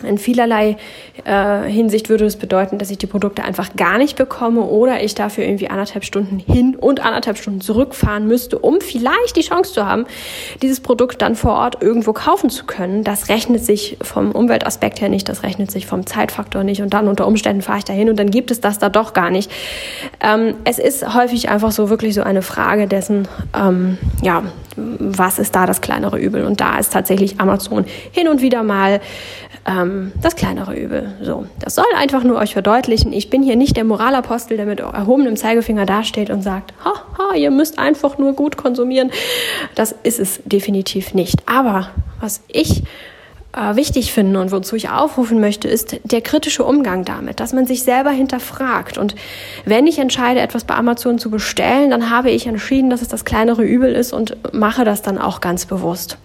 in 0.04 0.18
vielerlei 0.18 0.76
äh, 1.24 1.62
Hinsicht 1.62 2.08
würde 2.08 2.24
es 2.24 2.36
bedeuten, 2.36 2.78
dass 2.78 2.90
ich 2.90 2.98
die 2.98 3.06
Produkte 3.06 3.44
einfach 3.44 3.76
gar 3.76 3.98
nicht 3.98 4.16
bekomme 4.16 4.62
oder 4.62 5.02
ich 5.02 5.14
dafür 5.14 5.44
irgendwie 5.44 5.68
anderthalb 5.68 6.04
Stunden 6.04 6.38
hin 6.38 6.76
und 6.76 7.04
anderthalb 7.04 7.38
Stunden 7.38 7.60
zurückfahren 7.60 8.26
müsste, 8.26 8.58
um 8.58 8.80
vielleicht 8.80 9.36
die 9.36 9.42
Chance 9.42 9.72
zu 9.72 9.86
haben, 9.86 10.06
dieses 10.62 10.80
Produkt 10.80 11.22
dann 11.22 11.36
vor 11.36 11.54
Ort 11.54 11.82
irgendwo 11.82 12.12
kaufen 12.12 12.50
zu 12.50 12.64
können. 12.64 13.04
Das 13.04 13.28
rechnet 13.28 13.64
sich 13.64 13.96
vom 14.02 14.32
Umweltaspekt 14.32 15.00
her 15.00 15.08
nicht, 15.08 15.28
das 15.28 15.42
rechnet 15.42 15.70
sich 15.70 15.86
vom 15.86 16.06
Zeitfaktor 16.06 16.64
nicht 16.64 16.82
und 16.82 16.94
dann 16.94 17.08
unter 17.08 17.26
Umständen 17.26 17.62
fahre 17.62 17.78
ich 17.78 17.84
dahin 17.84 18.08
und 18.08 18.18
dann 18.18 18.30
gibt 18.30 18.50
es 18.50 18.60
das 18.60 18.78
da 18.78 18.88
doch 18.88 19.12
gar 19.12 19.30
nicht. 19.30 19.50
Ähm, 20.20 20.54
es 20.64 20.78
ist 20.78 21.14
häufig 21.14 21.48
einfach 21.48 21.72
so 21.72 21.90
wirklich 21.90 22.14
so 22.14 22.22
eine 22.22 22.42
Frage 22.42 22.86
dessen, 22.86 23.28
ähm, 23.54 23.98
ja, 24.22 24.44
was 24.76 25.38
ist 25.38 25.54
da 25.54 25.66
das 25.66 25.80
kleinere 25.80 26.18
Übel? 26.18 26.44
Und 26.44 26.60
da 26.60 26.78
ist 26.78 26.92
tatsächlich 26.92 27.40
Amazon 27.40 27.84
hin 28.12 28.28
und 28.28 28.42
wieder 28.42 28.62
mal 28.62 29.00
ähm, 29.66 29.93
das 30.20 30.36
kleinere 30.36 30.74
Übel. 30.74 31.14
So, 31.22 31.46
das 31.60 31.74
soll 31.74 31.84
einfach 31.96 32.24
nur 32.24 32.38
euch 32.38 32.52
verdeutlichen. 32.52 33.12
Ich 33.12 33.30
bin 33.30 33.42
hier 33.42 33.56
nicht 33.56 33.76
der 33.76 33.84
Moralapostel, 33.84 34.56
der 34.56 34.66
mit 34.66 34.80
erhobenem 34.80 35.36
Zeigefinger 35.36 35.86
dasteht 35.86 36.30
und 36.30 36.42
sagt, 36.42 36.72
ha, 36.84 36.92
ha, 37.18 37.34
ihr 37.34 37.50
müsst 37.50 37.78
einfach 37.78 38.18
nur 38.18 38.34
gut 38.34 38.56
konsumieren. 38.56 39.10
Das 39.74 39.94
ist 40.02 40.20
es 40.20 40.40
definitiv 40.44 41.14
nicht. 41.14 41.48
Aber 41.48 41.90
was 42.20 42.42
ich 42.48 42.82
äh, 43.54 43.76
wichtig 43.76 44.12
finde 44.12 44.40
und 44.40 44.50
wozu 44.50 44.74
ich 44.74 44.88
aufrufen 44.88 45.40
möchte, 45.40 45.68
ist 45.68 45.96
der 46.02 46.20
kritische 46.20 46.64
Umgang 46.64 47.04
damit, 47.04 47.38
dass 47.38 47.52
man 47.52 47.66
sich 47.66 47.84
selber 47.84 48.10
hinterfragt. 48.10 48.98
Und 48.98 49.14
wenn 49.64 49.86
ich 49.86 49.98
entscheide, 49.98 50.40
etwas 50.40 50.64
bei 50.64 50.74
Amazon 50.74 51.18
zu 51.18 51.30
bestellen, 51.30 51.90
dann 51.90 52.10
habe 52.10 52.30
ich 52.30 52.46
entschieden, 52.46 52.90
dass 52.90 53.02
es 53.02 53.08
das 53.08 53.24
kleinere 53.24 53.62
Übel 53.62 53.94
ist 53.94 54.12
und 54.12 54.36
mache 54.52 54.84
das 54.84 55.02
dann 55.02 55.18
auch 55.18 55.40
ganz 55.40 55.66
bewusst. 55.66 56.18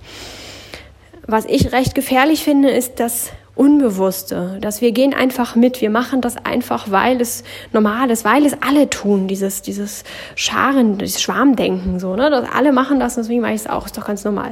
Was 1.28 1.46
ich 1.46 1.72
recht 1.72 1.94
gefährlich 1.94 2.44
finde, 2.44 2.72
ist 2.72 3.00
das 3.00 3.32
Unbewusste, 3.60 4.58
dass 4.62 4.80
wir 4.80 4.94
gehen 4.94 5.14
einfach 5.14 5.54
mit, 5.54 5.82
wir 5.82 5.90
machen 5.90 6.22
das 6.22 6.38
einfach, 6.38 6.92
weil 6.92 7.20
es 7.20 7.44
normal 7.74 8.10
ist, 8.10 8.24
weil 8.24 8.46
es 8.46 8.54
alle 8.62 8.90
tun, 8.90 9.28
dieses, 9.28 9.62
dieses 9.62 10.06
Scharen, 10.36 10.98
dieses 10.98 11.22
Schwarmdenken, 11.22 12.00
so, 12.00 12.16
ne, 12.16 12.30
dass 12.30 12.50
alle 12.50 12.72
machen 12.72 13.02
das, 13.02 13.16
deswegen 13.16 13.42
mache 13.42 13.52
ich 13.52 13.60
es 13.60 13.68
auch, 13.68 13.86
ist 13.86 13.98
doch 13.98 14.06
ganz 14.06 14.24
normal. 14.24 14.52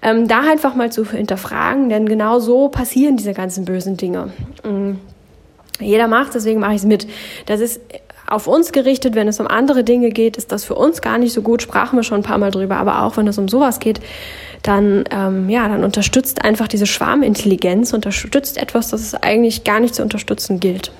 Ähm, 0.00 0.26
da 0.26 0.40
einfach 0.40 0.74
mal 0.74 0.90
zu 0.90 1.04
hinterfragen, 1.04 1.90
denn 1.90 2.08
genau 2.08 2.38
so 2.38 2.70
passieren 2.70 3.18
diese 3.18 3.34
ganzen 3.34 3.66
bösen 3.66 3.98
Dinge. 3.98 4.32
Ähm, 4.64 5.00
jeder 5.78 6.08
macht, 6.08 6.34
deswegen 6.34 6.60
mache 6.60 6.72
ich 6.72 6.78
es 6.78 6.86
mit. 6.86 7.06
Das 7.44 7.60
ist 7.60 7.82
auf 8.30 8.46
uns 8.46 8.72
gerichtet, 8.72 9.14
wenn 9.14 9.28
es 9.28 9.40
um 9.40 9.46
andere 9.46 9.84
Dinge 9.84 10.10
geht, 10.10 10.36
ist 10.36 10.52
das 10.52 10.64
für 10.64 10.74
uns 10.74 11.02
gar 11.02 11.18
nicht 11.18 11.32
so 11.32 11.42
gut, 11.42 11.62
sprachen 11.62 11.98
wir 11.98 12.04
schon 12.04 12.20
ein 12.20 12.24
paar 12.24 12.38
Mal 12.38 12.50
drüber, 12.50 12.76
aber 12.76 13.02
auch 13.02 13.16
wenn 13.16 13.26
es 13.26 13.38
um 13.38 13.48
sowas 13.48 13.80
geht, 13.80 14.00
dann, 14.62 15.04
ähm, 15.10 15.48
ja, 15.50 15.68
dann 15.68 15.84
unterstützt 15.84 16.44
einfach 16.44 16.68
diese 16.68 16.86
Schwarmintelligenz, 16.86 17.92
unterstützt 17.92 18.56
etwas, 18.56 18.88
das 18.88 19.02
es 19.02 19.14
eigentlich 19.14 19.64
gar 19.64 19.80
nicht 19.80 19.94
zu 19.94 20.02
unterstützen 20.02 20.60
gilt. 20.60 20.92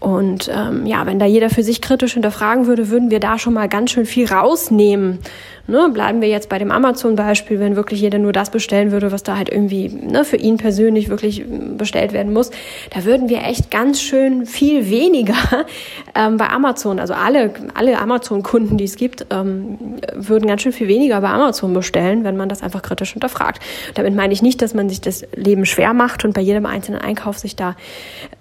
Und 0.00 0.50
ähm, 0.52 0.86
ja, 0.86 1.04
wenn 1.04 1.18
da 1.18 1.26
jeder 1.26 1.50
für 1.50 1.62
sich 1.62 1.82
kritisch 1.82 2.14
hinterfragen 2.14 2.66
würde, 2.66 2.88
würden 2.88 3.10
wir 3.10 3.20
da 3.20 3.38
schon 3.38 3.52
mal 3.52 3.68
ganz 3.68 3.90
schön 3.90 4.06
viel 4.06 4.26
rausnehmen. 4.26 5.18
Ne, 5.66 5.88
bleiben 5.92 6.20
wir 6.20 6.28
jetzt 6.28 6.48
bei 6.48 6.58
dem 6.58 6.72
Amazon-Beispiel, 6.72 7.60
wenn 7.60 7.76
wirklich 7.76 8.00
jeder 8.00 8.18
nur 8.18 8.32
das 8.32 8.50
bestellen 8.50 8.90
würde, 8.90 9.12
was 9.12 9.22
da 9.22 9.36
halt 9.36 9.50
irgendwie 9.50 9.88
ne, 9.88 10.24
für 10.24 10.36
ihn 10.36 10.56
persönlich 10.56 11.10
wirklich 11.10 11.44
bestellt 11.76 12.12
werden 12.12 12.32
muss, 12.32 12.50
da 12.92 13.04
würden 13.04 13.28
wir 13.28 13.44
echt 13.44 13.70
ganz 13.70 14.00
schön 14.00 14.46
viel 14.46 14.90
weniger 14.90 15.36
ähm, 16.16 16.38
bei 16.38 16.48
Amazon, 16.48 16.98
also 16.98 17.14
alle, 17.14 17.52
alle 17.74 17.98
Amazon-Kunden, 18.00 18.78
die 18.78 18.84
es 18.84 18.96
gibt, 18.96 19.26
ähm, 19.30 19.78
würden 20.14 20.48
ganz 20.48 20.62
schön 20.62 20.72
viel 20.72 20.88
weniger 20.88 21.20
bei 21.20 21.28
Amazon 21.28 21.72
bestellen, 21.72 22.24
wenn 22.24 22.36
man 22.36 22.48
das 22.48 22.64
einfach 22.64 22.82
kritisch 22.82 23.12
hinterfragt. 23.12 23.62
Damit 23.94 24.16
meine 24.16 24.32
ich 24.32 24.42
nicht, 24.42 24.62
dass 24.62 24.74
man 24.74 24.88
sich 24.88 25.00
das 25.00 25.24
Leben 25.36 25.66
schwer 25.66 25.94
macht 25.94 26.24
und 26.24 26.34
bei 26.34 26.40
jedem 26.40 26.66
einzelnen 26.66 27.00
Einkauf 27.00 27.38
sich 27.38 27.54
da 27.54 27.76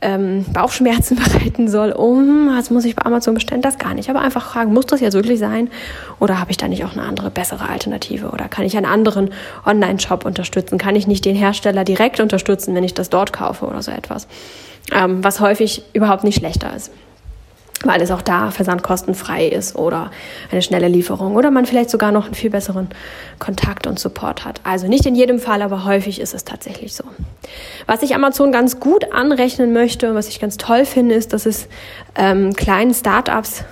ähm, 0.01 0.45
Bauchschmerzen 0.51 1.17
bereiten 1.49 1.67
soll. 1.67 1.91
Um, 1.91 2.49
was 2.55 2.69
muss 2.69 2.85
ich 2.85 2.95
bei 2.95 3.05
Amazon 3.05 3.33
bestellen? 3.33 3.61
Das 3.61 3.77
gar 3.77 3.93
nicht. 3.93 4.09
Aber 4.09 4.21
einfach 4.21 4.51
fragen, 4.51 4.73
muss 4.73 4.85
das 4.85 5.01
jetzt 5.01 5.13
wirklich 5.13 5.39
sein? 5.39 5.69
Oder 6.19 6.39
habe 6.39 6.51
ich 6.51 6.57
da 6.57 6.67
nicht 6.67 6.83
auch 6.85 6.93
eine 6.93 7.03
andere 7.03 7.29
bessere 7.29 7.69
Alternative? 7.69 8.29
Oder 8.29 8.47
kann 8.47 8.65
ich 8.65 8.77
einen 8.77 8.85
anderen 8.85 9.31
Online-Shop 9.65 10.25
unterstützen? 10.25 10.77
Kann 10.77 10.95
ich 10.95 11.07
nicht 11.07 11.25
den 11.25 11.35
Hersteller 11.35 11.83
direkt 11.83 12.19
unterstützen, 12.19 12.75
wenn 12.75 12.83
ich 12.83 12.93
das 12.93 13.09
dort 13.09 13.33
kaufe 13.33 13.65
oder 13.65 13.81
so 13.81 13.91
etwas? 13.91 14.27
Ähm, 14.91 15.23
was 15.23 15.39
häufig 15.39 15.83
überhaupt 15.93 16.23
nicht 16.23 16.39
schlechter 16.39 16.75
ist 16.75 16.91
weil 17.83 18.01
es 18.01 18.11
auch 18.11 18.21
da 18.21 18.51
versandkostenfrei 18.51 19.47
ist 19.47 19.75
oder 19.75 20.11
eine 20.51 20.61
schnelle 20.61 20.87
Lieferung 20.87 21.35
oder 21.35 21.49
man 21.49 21.65
vielleicht 21.65 21.89
sogar 21.89 22.11
noch 22.11 22.25
einen 22.25 22.33
viel 22.33 22.49
besseren 22.49 22.89
Kontakt 23.39 23.87
und 23.87 23.99
Support 23.99 24.43
hat. 24.43 24.59
Also 24.63 24.87
nicht 24.87 25.05
in 25.05 25.15
jedem 25.15 25.39
Fall, 25.39 25.61
aber 25.61 25.85
häufig 25.85 26.19
ist 26.19 26.33
es 26.33 26.43
tatsächlich 26.43 26.93
so. 26.93 27.05
Was 27.85 28.01
ich 28.01 28.15
Amazon 28.15 28.51
ganz 28.51 28.79
gut 28.79 29.13
anrechnen 29.13 29.71
möchte, 29.71 30.13
was 30.13 30.27
ich 30.27 30.39
ganz 30.39 30.57
toll 30.57 30.85
finde, 30.85 31.15
ist, 31.15 31.31
dass 31.31 31.45
es 31.45 31.67
ähm, 32.15 32.53
kleinen 32.53 32.93
Startups 32.93 33.63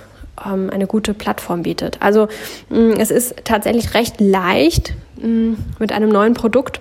ähm, 0.44 0.70
eine 0.72 0.86
gute 0.86 1.12
Plattform 1.12 1.62
bietet. 1.62 1.98
Also 2.00 2.28
mh, 2.70 2.78
mm, 2.78 2.92
es 2.98 3.10
ist 3.10 3.34
tatsächlich 3.44 3.94
recht 3.94 4.20
leicht, 4.20 4.94
mh, 5.16 5.28
mm, 5.28 5.56
mit 5.78 5.92
einem 5.92 6.08
neuen 6.08 6.34
Produkt 6.34 6.80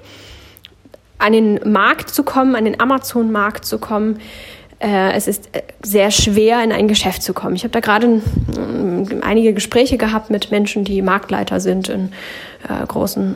an 1.20 1.34
den 1.34 1.60
Markt 1.72 2.10
zu 2.10 2.24
kommen, 2.24 2.56
an 2.56 2.66
den 2.66 2.80
Amazon-Markt 2.80 3.66
zu 3.66 3.80
kommen, 3.80 4.20
äh, 4.80 5.14
es 5.14 5.28
ist 5.28 5.50
äh, 5.56 5.64
sehr 5.82 6.12
schwer, 6.12 6.64
in 6.64 6.72
ein 6.72 6.88
Geschäft 6.88 7.24
zu 7.24 7.34
kommen. 7.34 7.56
Ich 7.56 7.64
habe 7.64 7.72
da 7.72 7.80
gerade 7.80 8.22
einige 9.22 9.54
Gespräche 9.54 9.98
gehabt 9.98 10.30
mit 10.30 10.52
Menschen, 10.52 10.84
die 10.84 11.02
Marktleiter 11.02 11.60
sind 11.60 11.90
in 11.90 12.12
äh, 12.68 12.86
großen 12.86 13.36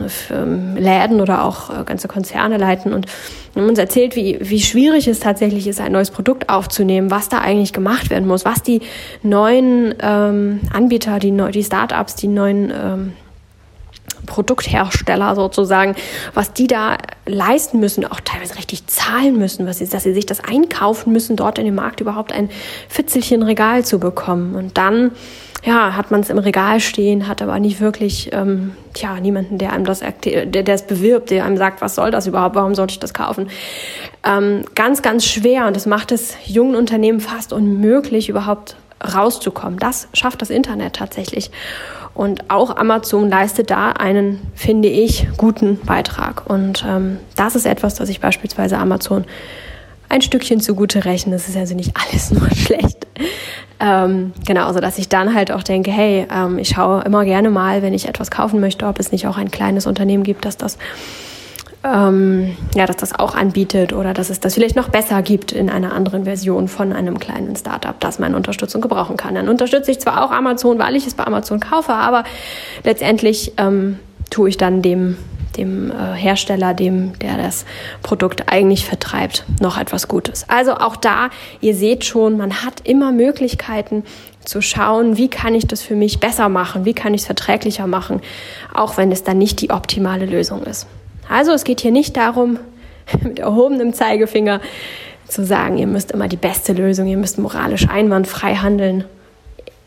Läden 0.76 1.20
oder 1.20 1.44
auch 1.44 1.84
ganze 1.84 2.06
Konzerne 2.06 2.58
leiten 2.58 2.92
und 2.92 3.06
haben 3.56 3.68
uns 3.68 3.78
erzählt, 3.78 4.14
wie, 4.14 4.38
wie 4.40 4.60
schwierig 4.60 5.08
es 5.08 5.20
tatsächlich 5.20 5.66
ist, 5.66 5.80
ein 5.80 5.92
neues 5.92 6.10
Produkt 6.10 6.48
aufzunehmen, 6.48 7.10
was 7.10 7.28
da 7.28 7.38
eigentlich 7.38 7.72
gemacht 7.72 8.10
werden 8.10 8.28
muss, 8.28 8.44
was 8.44 8.62
die 8.62 8.80
neuen 9.22 9.94
ähm, 10.00 10.60
Anbieter, 10.72 11.18
die, 11.18 11.36
die 11.52 11.64
Startups, 11.64 12.14
die 12.14 12.28
neuen 12.28 12.70
ähm, 12.70 13.12
Produkthersteller 14.26 15.34
sozusagen, 15.34 15.96
was 16.34 16.52
die 16.52 16.66
da 16.66 16.96
leisten 17.26 17.80
müssen, 17.80 18.04
auch 18.04 18.20
teilweise 18.20 18.56
richtig 18.56 18.86
zahlen 18.86 19.38
müssen, 19.38 19.66
was 19.66 19.78
sie, 19.78 19.88
dass 19.88 20.04
sie 20.04 20.14
sich 20.14 20.26
das 20.26 20.40
einkaufen 20.40 21.12
müssen, 21.12 21.36
dort 21.36 21.58
in 21.58 21.64
dem 21.64 21.74
Markt 21.74 22.00
überhaupt 22.00 22.32
ein 22.32 22.48
Fitzelchen 22.88 23.42
Regal 23.42 23.84
zu 23.84 23.98
bekommen. 23.98 24.54
Und 24.54 24.78
dann 24.78 25.12
ja, 25.64 25.94
hat 25.94 26.10
man 26.10 26.20
es 26.20 26.30
im 26.30 26.38
Regal 26.38 26.80
stehen, 26.80 27.28
hat 27.28 27.40
aber 27.40 27.58
nicht 27.60 27.80
wirklich, 27.80 28.30
ähm, 28.32 28.72
tja, 28.94 29.20
niemanden, 29.20 29.58
der 29.58 29.72
einem 29.72 29.84
das, 29.84 30.00
der, 30.24 30.46
der 30.46 30.74
es 30.74 30.82
bewirbt, 30.82 31.30
der 31.30 31.44
einem 31.44 31.56
sagt, 31.56 31.80
was 31.80 31.94
soll 31.94 32.10
das 32.10 32.26
überhaupt, 32.26 32.56
warum 32.56 32.74
sollte 32.74 32.92
ich 32.92 32.98
das 32.98 33.14
kaufen? 33.14 33.48
Ähm, 34.24 34.64
ganz, 34.74 35.02
ganz 35.02 35.24
schwer 35.24 35.66
und 35.66 35.76
das 35.76 35.86
macht 35.86 36.10
es 36.10 36.36
jungen 36.46 36.74
Unternehmen 36.74 37.20
fast 37.20 37.52
unmöglich, 37.52 38.28
überhaupt 38.28 38.76
rauszukommen. 39.14 39.78
Das 39.78 40.08
schafft 40.14 40.42
das 40.42 40.50
Internet 40.50 40.94
tatsächlich. 40.94 41.50
Und 42.14 42.50
auch 42.50 42.76
Amazon 42.76 43.28
leistet 43.28 43.70
da 43.70 43.92
einen, 43.92 44.40
finde 44.54 44.88
ich, 44.88 45.28
guten 45.36 45.78
Beitrag. 45.78 46.48
Und 46.48 46.84
ähm, 46.86 47.18
das 47.36 47.56
ist 47.56 47.66
etwas, 47.66 47.94
das 47.94 48.08
ich 48.08 48.20
beispielsweise 48.20 48.76
Amazon 48.78 49.24
ein 50.08 50.20
Stückchen 50.20 50.60
zugute 50.60 51.06
rechne. 51.06 51.34
Es 51.34 51.48
ist 51.48 51.56
also 51.56 51.74
nicht 51.74 51.96
alles 51.96 52.30
nur 52.32 52.50
schlecht. 52.50 53.06
Ähm, 53.80 54.32
genau, 54.46 54.72
so 54.72 54.78
dass 54.78 54.98
ich 54.98 55.08
dann 55.08 55.34
halt 55.34 55.50
auch 55.50 55.62
denke, 55.62 55.90
hey, 55.90 56.26
ähm, 56.30 56.58
ich 56.58 56.68
schaue 56.68 57.02
immer 57.02 57.24
gerne 57.24 57.50
mal, 57.50 57.82
wenn 57.82 57.94
ich 57.94 58.06
etwas 58.06 58.30
kaufen 58.30 58.60
möchte, 58.60 58.86
ob 58.86 59.00
es 59.00 59.10
nicht 59.10 59.26
auch 59.26 59.38
ein 59.38 59.50
kleines 59.50 59.86
Unternehmen 59.86 60.22
gibt, 60.22 60.44
das 60.44 60.56
das 60.56 60.78
ähm, 61.84 62.56
ja, 62.74 62.86
dass 62.86 62.96
das 62.96 63.18
auch 63.18 63.34
anbietet 63.34 63.92
oder 63.92 64.14
dass 64.14 64.30
es 64.30 64.40
das 64.40 64.54
vielleicht 64.54 64.76
noch 64.76 64.88
besser 64.88 65.22
gibt 65.22 65.52
in 65.52 65.68
einer 65.68 65.92
anderen 65.92 66.24
Version 66.24 66.68
von 66.68 66.92
einem 66.92 67.18
kleinen 67.18 67.56
Startup, 67.56 67.98
das 67.98 68.18
meine 68.18 68.36
Unterstützung 68.36 68.80
gebrauchen 68.80 69.16
kann. 69.16 69.34
Dann 69.34 69.48
unterstütze 69.48 69.90
ich 69.90 70.00
zwar 70.00 70.24
auch 70.24 70.30
Amazon, 70.30 70.78
weil 70.78 70.96
ich 70.96 71.06
es 71.06 71.14
bei 71.14 71.24
Amazon 71.24 71.60
kaufe, 71.60 71.92
aber 71.92 72.24
letztendlich 72.84 73.52
ähm, 73.56 73.98
tue 74.30 74.48
ich 74.48 74.56
dann 74.56 74.82
dem 74.82 75.16
dem 75.56 75.90
äh, 75.90 76.14
Hersteller, 76.14 76.72
dem, 76.72 77.18
der 77.18 77.36
das 77.36 77.64
Produkt 78.02 78.50
eigentlich 78.50 78.86
vertreibt, 78.86 79.44
noch 79.60 79.78
etwas 79.78 80.08
Gutes. 80.08 80.48
Also 80.48 80.74
auch 80.74 80.96
da, 80.96 81.28
ihr 81.60 81.74
seht 81.74 82.04
schon, 82.06 82.36
man 82.38 82.64
hat 82.64 82.80
immer 82.84 83.12
Möglichkeiten 83.12 84.04
zu 84.44 84.62
schauen, 84.62 85.16
wie 85.16 85.28
kann 85.28 85.54
ich 85.54 85.66
das 85.66 85.82
für 85.82 85.94
mich 85.94 86.20
besser 86.20 86.48
machen, 86.48 86.84
wie 86.84 86.94
kann 86.94 87.14
ich 87.14 87.22
es 87.22 87.26
verträglicher 87.26 87.86
machen, 87.86 88.20
auch 88.72 88.96
wenn 88.96 89.12
es 89.12 89.24
dann 89.24 89.38
nicht 89.38 89.60
die 89.60 89.70
optimale 89.70 90.26
Lösung 90.26 90.62
ist. 90.62 90.86
Also 91.28 91.52
es 91.52 91.64
geht 91.64 91.80
hier 91.80 91.92
nicht 91.92 92.16
darum, 92.16 92.58
mit 93.22 93.38
erhobenem 93.38 93.92
Zeigefinger 93.92 94.60
zu 95.26 95.44
sagen, 95.44 95.78
ihr 95.78 95.86
müsst 95.86 96.12
immer 96.12 96.28
die 96.28 96.36
beste 96.36 96.72
Lösung, 96.72 97.06
ihr 97.06 97.16
müsst 97.16 97.38
moralisch 97.38 97.88
einwandfrei 97.88 98.56
handeln. 98.56 99.04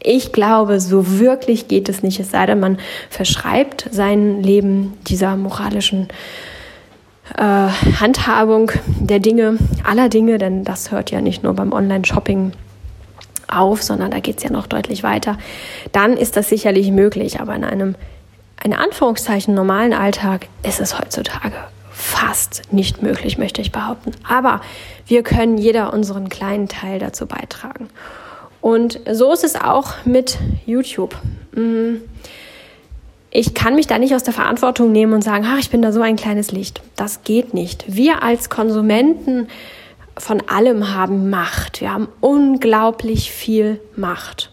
Ich 0.01 0.31
glaube, 0.31 0.79
so 0.79 1.19
wirklich 1.19 1.67
geht 1.67 1.89
es 1.89 2.03
nicht, 2.03 2.19
es 2.19 2.31
sei 2.31 2.45
denn, 2.45 2.59
man 2.59 2.77
verschreibt 3.09 3.87
sein 3.91 4.41
Leben 4.43 4.93
dieser 5.07 5.35
moralischen 5.35 6.09
äh, 7.37 7.41
Handhabung 7.41 8.71
der 8.99 9.19
Dinge, 9.19 9.57
aller 9.83 10.09
Dinge, 10.09 10.37
denn 10.37 10.63
das 10.63 10.91
hört 10.91 11.11
ja 11.11 11.21
nicht 11.21 11.43
nur 11.43 11.53
beim 11.53 11.73
Online-Shopping 11.73 12.51
auf, 13.47 13.81
sondern 13.83 14.11
da 14.11 14.19
geht 14.19 14.37
es 14.37 14.43
ja 14.43 14.51
noch 14.51 14.67
deutlich 14.67 15.03
weiter. 15.03 15.37
Dann 15.91 16.17
ist 16.17 16.37
das 16.37 16.49
sicherlich 16.49 16.91
möglich, 16.91 17.39
aber 17.39 17.55
in 17.55 17.63
einem 17.63 17.95
in 18.63 18.73
Anführungszeichen 18.73 19.53
normalen 19.53 19.93
Alltag 19.93 20.47
ist 20.63 20.79
es 20.79 20.97
heutzutage 20.97 21.55
fast 21.95 22.73
nicht 22.73 23.01
möglich, 23.01 23.37
möchte 23.37 23.61
ich 23.61 23.71
behaupten. 23.71 24.11
Aber 24.27 24.59
wir 25.07 25.23
können 25.23 25.57
jeder 25.57 25.93
unseren 25.93 26.27
kleinen 26.27 26.67
Teil 26.67 26.99
dazu 26.99 27.25
beitragen. 27.25 27.89
Und 28.59 28.99
so 29.11 29.31
ist 29.31 29.43
es 29.43 29.55
auch 29.55 29.93
mit 30.03 30.37
YouTube. 30.65 31.15
Mhm. 31.53 32.01
Ich 33.31 33.53
kann 33.53 33.75
mich 33.75 33.87
da 33.87 33.97
nicht 33.97 34.13
aus 34.13 34.23
der 34.23 34.33
Verantwortung 34.33 34.91
nehmen 34.91 35.13
und 35.13 35.23
sagen, 35.23 35.45
ach, 35.47 35.57
ich 35.59 35.69
bin 35.69 35.81
da 35.81 35.91
so 35.91 36.01
ein 36.01 36.15
kleines 36.15 36.51
Licht. 36.51 36.81
Das 36.95 37.23
geht 37.23 37.53
nicht. 37.53 37.85
Wir 37.87 38.23
als 38.23 38.49
Konsumenten 38.49 39.47
von 40.17 40.41
allem 40.47 40.93
haben 40.93 41.29
Macht. 41.29 41.81
Wir 41.81 41.93
haben 41.93 42.07
unglaublich 42.21 43.31
viel 43.31 43.79
Macht 43.95 44.51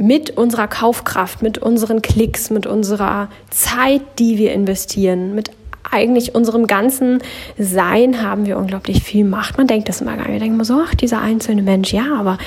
mit 0.00 0.30
unserer 0.30 0.66
Kaufkraft, 0.66 1.42
mit 1.42 1.58
unseren 1.58 2.00
Klicks, 2.00 2.48
mit 2.48 2.66
unserer 2.66 3.28
Zeit, 3.50 4.00
die 4.18 4.38
wir 4.38 4.52
investieren, 4.52 5.34
mit 5.34 5.50
eigentlich 5.90 6.34
unserem 6.34 6.66
ganzen 6.66 7.18
Sein 7.58 8.22
haben 8.22 8.46
wir 8.46 8.56
unglaublich 8.56 9.02
viel 9.02 9.24
Macht. 9.24 9.58
Man 9.58 9.66
denkt 9.66 9.88
das 9.88 10.00
immer 10.00 10.12
gar 10.12 10.22
nicht. 10.22 10.32
Wir 10.32 10.38
denken 10.38 10.54
immer 10.54 10.64
so, 10.64 10.80
ach, 10.82 10.94
dieser 10.94 11.20
einzelne 11.20 11.62
Mensch, 11.62 11.92
ja, 11.92 12.14
aber 12.18 12.38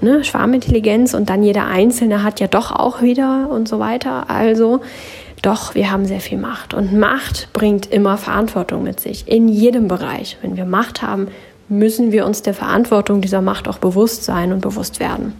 ne, 0.00 0.24
Schwarmintelligenz 0.24 1.14
und 1.14 1.30
dann 1.30 1.44
jeder 1.44 1.66
Einzelne 1.66 2.24
hat 2.24 2.40
ja 2.40 2.48
doch 2.48 2.72
auch 2.72 3.02
wieder 3.02 3.50
und 3.50 3.68
so 3.68 3.78
weiter. 3.78 4.28
Also 4.28 4.80
doch, 5.42 5.76
wir 5.76 5.92
haben 5.92 6.06
sehr 6.06 6.20
viel 6.20 6.38
Macht. 6.38 6.74
Und 6.74 6.92
Macht 6.92 7.50
bringt 7.52 7.86
immer 7.92 8.16
Verantwortung 8.16 8.82
mit 8.82 8.98
sich, 8.98 9.28
in 9.28 9.46
jedem 9.48 9.86
Bereich. 9.86 10.38
Wenn 10.42 10.56
wir 10.56 10.64
Macht 10.64 11.02
haben, 11.02 11.28
müssen 11.68 12.10
wir 12.10 12.26
uns 12.26 12.42
der 12.42 12.54
Verantwortung 12.54 13.20
dieser 13.20 13.42
Macht 13.42 13.68
auch 13.68 13.78
bewusst 13.78 14.24
sein 14.24 14.52
und 14.52 14.60
bewusst 14.60 14.98
werden. 14.98 15.34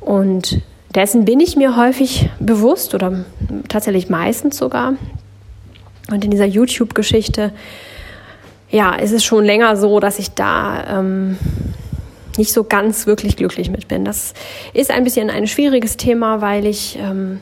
Und 0.00 0.60
dessen 0.94 1.24
bin 1.24 1.40
ich 1.40 1.56
mir 1.56 1.76
häufig 1.76 2.28
bewusst 2.40 2.94
oder 2.94 3.24
tatsächlich 3.68 4.08
meistens 4.08 4.56
sogar. 4.56 4.94
Und 6.10 6.24
in 6.24 6.30
dieser 6.30 6.46
YouTube-Geschichte, 6.46 7.52
ja, 8.70 8.94
ist 8.94 9.12
es 9.12 9.24
schon 9.24 9.44
länger 9.44 9.76
so, 9.76 10.00
dass 10.00 10.18
ich 10.18 10.30
da 10.30 10.98
ähm, 10.98 11.38
nicht 12.36 12.52
so 12.52 12.64
ganz 12.64 13.06
wirklich 13.06 13.36
glücklich 13.36 13.70
mit 13.70 13.88
bin. 13.88 14.04
Das 14.04 14.34
ist 14.72 14.90
ein 14.90 15.04
bisschen 15.04 15.30
ein 15.30 15.46
schwieriges 15.46 15.96
Thema, 15.96 16.40
weil 16.40 16.66
ich 16.66 16.98
ähm, 17.00 17.40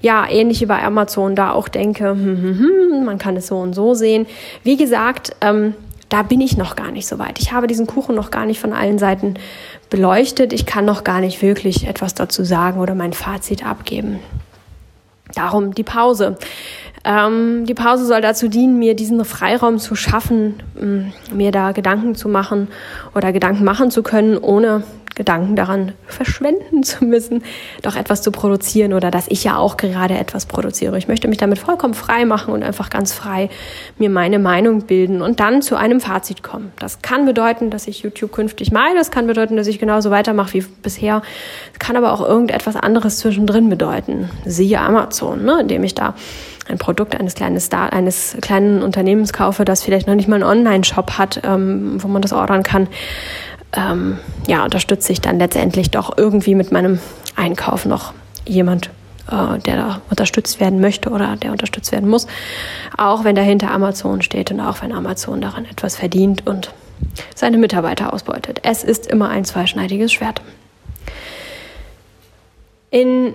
ja 0.00 0.28
ähnlich 0.28 0.60
wie 0.60 0.66
bei 0.66 0.82
Amazon 0.82 1.34
da 1.34 1.52
auch 1.52 1.68
denke, 1.68 2.10
hm, 2.10 2.42
hm, 2.42 2.58
hm, 2.58 3.04
man 3.04 3.18
kann 3.18 3.36
es 3.36 3.48
so 3.48 3.58
und 3.58 3.74
so 3.74 3.94
sehen. 3.94 4.26
Wie 4.62 4.76
gesagt, 4.76 5.36
ähm, 5.40 5.74
da 6.14 6.22
bin 6.22 6.40
ich 6.40 6.56
noch 6.56 6.76
gar 6.76 6.92
nicht 6.92 7.08
so 7.08 7.18
weit. 7.18 7.40
Ich 7.40 7.50
habe 7.50 7.66
diesen 7.66 7.88
Kuchen 7.88 8.14
noch 8.14 8.30
gar 8.30 8.46
nicht 8.46 8.60
von 8.60 8.72
allen 8.72 9.00
Seiten 9.00 9.34
beleuchtet. 9.90 10.52
Ich 10.52 10.64
kann 10.64 10.84
noch 10.84 11.02
gar 11.02 11.18
nicht 11.18 11.42
wirklich 11.42 11.88
etwas 11.88 12.14
dazu 12.14 12.44
sagen 12.44 12.78
oder 12.78 12.94
mein 12.94 13.12
Fazit 13.12 13.66
abgeben. 13.66 14.20
Darum 15.34 15.74
die 15.74 15.82
Pause. 15.82 16.38
Ähm, 17.04 17.66
die 17.66 17.74
Pause 17.74 18.06
soll 18.06 18.20
dazu 18.20 18.46
dienen, 18.46 18.78
mir 18.78 18.94
diesen 18.94 19.24
Freiraum 19.24 19.80
zu 19.80 19.96
schaffen, 19.96 20.62
mir 21.32 21.50
da 21.50 21.72
Gedanken 21.72 22.14
zu 22.14 22.28
machen 22.28 22.68
oder 23.16 23.32
Gedanken 23.32 23.64
machen 23.64 23.90
zu 23.90 24.04
können, 24.04 24.38
ohne 24.38 24.84
Gedanken 25.14 25.54
daran 25.54 25.92
verschwenden 26.06 26.82
zu 26.82 27.04
müssen, 27.04 27.42
doch 27.82 27.96
etwas 27.96 28.22
zu 28.22 28.32
produzieren 28.32 28.92
oder 28.92 29.10
dass 29.10 29.28
ich 29.28 29.44
ja 29.44 29.56
auch 29.56 29.76
gerade 29.76 30.14
etwas 30.14 30.46
produziere. 30.46 30.98
Ich 30.98 31.08
möchte 31.08 31.28
mich 31.28 31.38
damit 31.38 31.58
vollkommen 31.58 31.94
frei 31.94 32.24
machen 32.24 32.52
und 32.52 32.62
einfach 32.62 32.90
ganz 32.90 33.12
frei 33.12 33.48
mir 33.98 34.10
meine 34.10 34.38
Meinung 34.38 34.82
bilden 34.82 35.22
und 35.22 35.40
dann 35.40 35.62
zu 35.62 35.76
einem 35.76 36.00
Fazit 36.00 36.42
kommen. 36.42 36.72
Das 36.78 37.02
kann 37.02 37.26
bedeuten, 37.26 37.70
dass 37.70 37.86
ich 37.86 38.02
YouTube 38.02 38.32
künftig 38.32 38.72
meide. 38.72 38.96
Das 38.96 39.10
kann 39.10 39.26
bedeuten, 39.26 39.56
dass 39.56 39.66
ich 39.66 39.78
genauso 39.78 40.10
weitermache 40.10 40.54
wie 40.54 40.64
bisher. 40.82 41.22
Es 41.72 41.78
kann 41.78 41.96
aber 41.96 42.12
auch 42.12 42.20
irgendetwas 42.20 42.76
anderes 42.76 43.18
zwischendrin 43.18 43.68
bedeuten. 43.68 44.30
Siehe 44.44 44.80
Amazon, 44.80 45.44
ne, 45.44 45.58
indem 45.60 45.84
ich 45.84 45.94
da 45.94 46.14
ein 46.68 46.78
Produkt 46.78 47.14
eines 47.14 47.34
kleinen 47.34 47.60
Star 47.60 47.92
eines 47.92 48.36
kleinen 48.40 48.82
Unternehmens 48.82 49.32
kaufe, 49.32 49.64
das 49.64 49.82
vielleicht 49.82 50.06
noch 50.06 50.14
nicht 50.14 50.28
mal 50.28 50.36
einen 50.36 50.44
Online-Shop 50.44 51.18
hat, 51.18 51.42
ähm, 51.44 52.02
wo 52.02 52.08
man 52.08 52.22
das 52.22 52.32
ordern 52.32 52.62
kann 52.62 52.88
ähm, 53.76 54.18
ja, 54.46 54.64
unterstütze 54.64 55.12
ich 55.12 55.20
dann 55.20 55.38
letztendlich 55.38 55.90
doch 55.90 56.16
irgendwie 56.16 56.54
mit 56.54 56.72
meinem 56.72 56.98
Einkauf 57.36 57.84
noch 57.86 58.12
jemand, 58.46 58.90
äh, 59.30 59.58
der 59.58 59.76
da 59.76 60.00
unterstützt 60.10 60.60
werden 60.60 60.80
möchte 60.80 61.10
oder 61.10 61.36
der 61.36 61.52
unterstützt 61.52 61.92
werden 61.92 62.08
muss. 62.08 62.26
Auch 62.96 63.24
wenn 63.24 63.34
dahinter 63.34 63.70
Amazon 63.70 64.22
steht 64.22 64.50
und 64.50 64.60
auch 64.60 64.82
wenn 64.82 64.92
Amazon 64.92 65.40
daran 65.40 65.64
etwas 65.64 65.96
verdient 65.96 66.46
und 66.46 66.72
seine 67.34 67.58
Mitarbeiter 67.58 68.12
ausbeutet. 68.12 68.60
Es 68.62 68.84
ist 68.84 69.06
immer 69.06 69.28
ein 69.28 69.44
zweischneidiges 69.44 70.12
Schwert. 70.12 70.40
In 72.90 73.34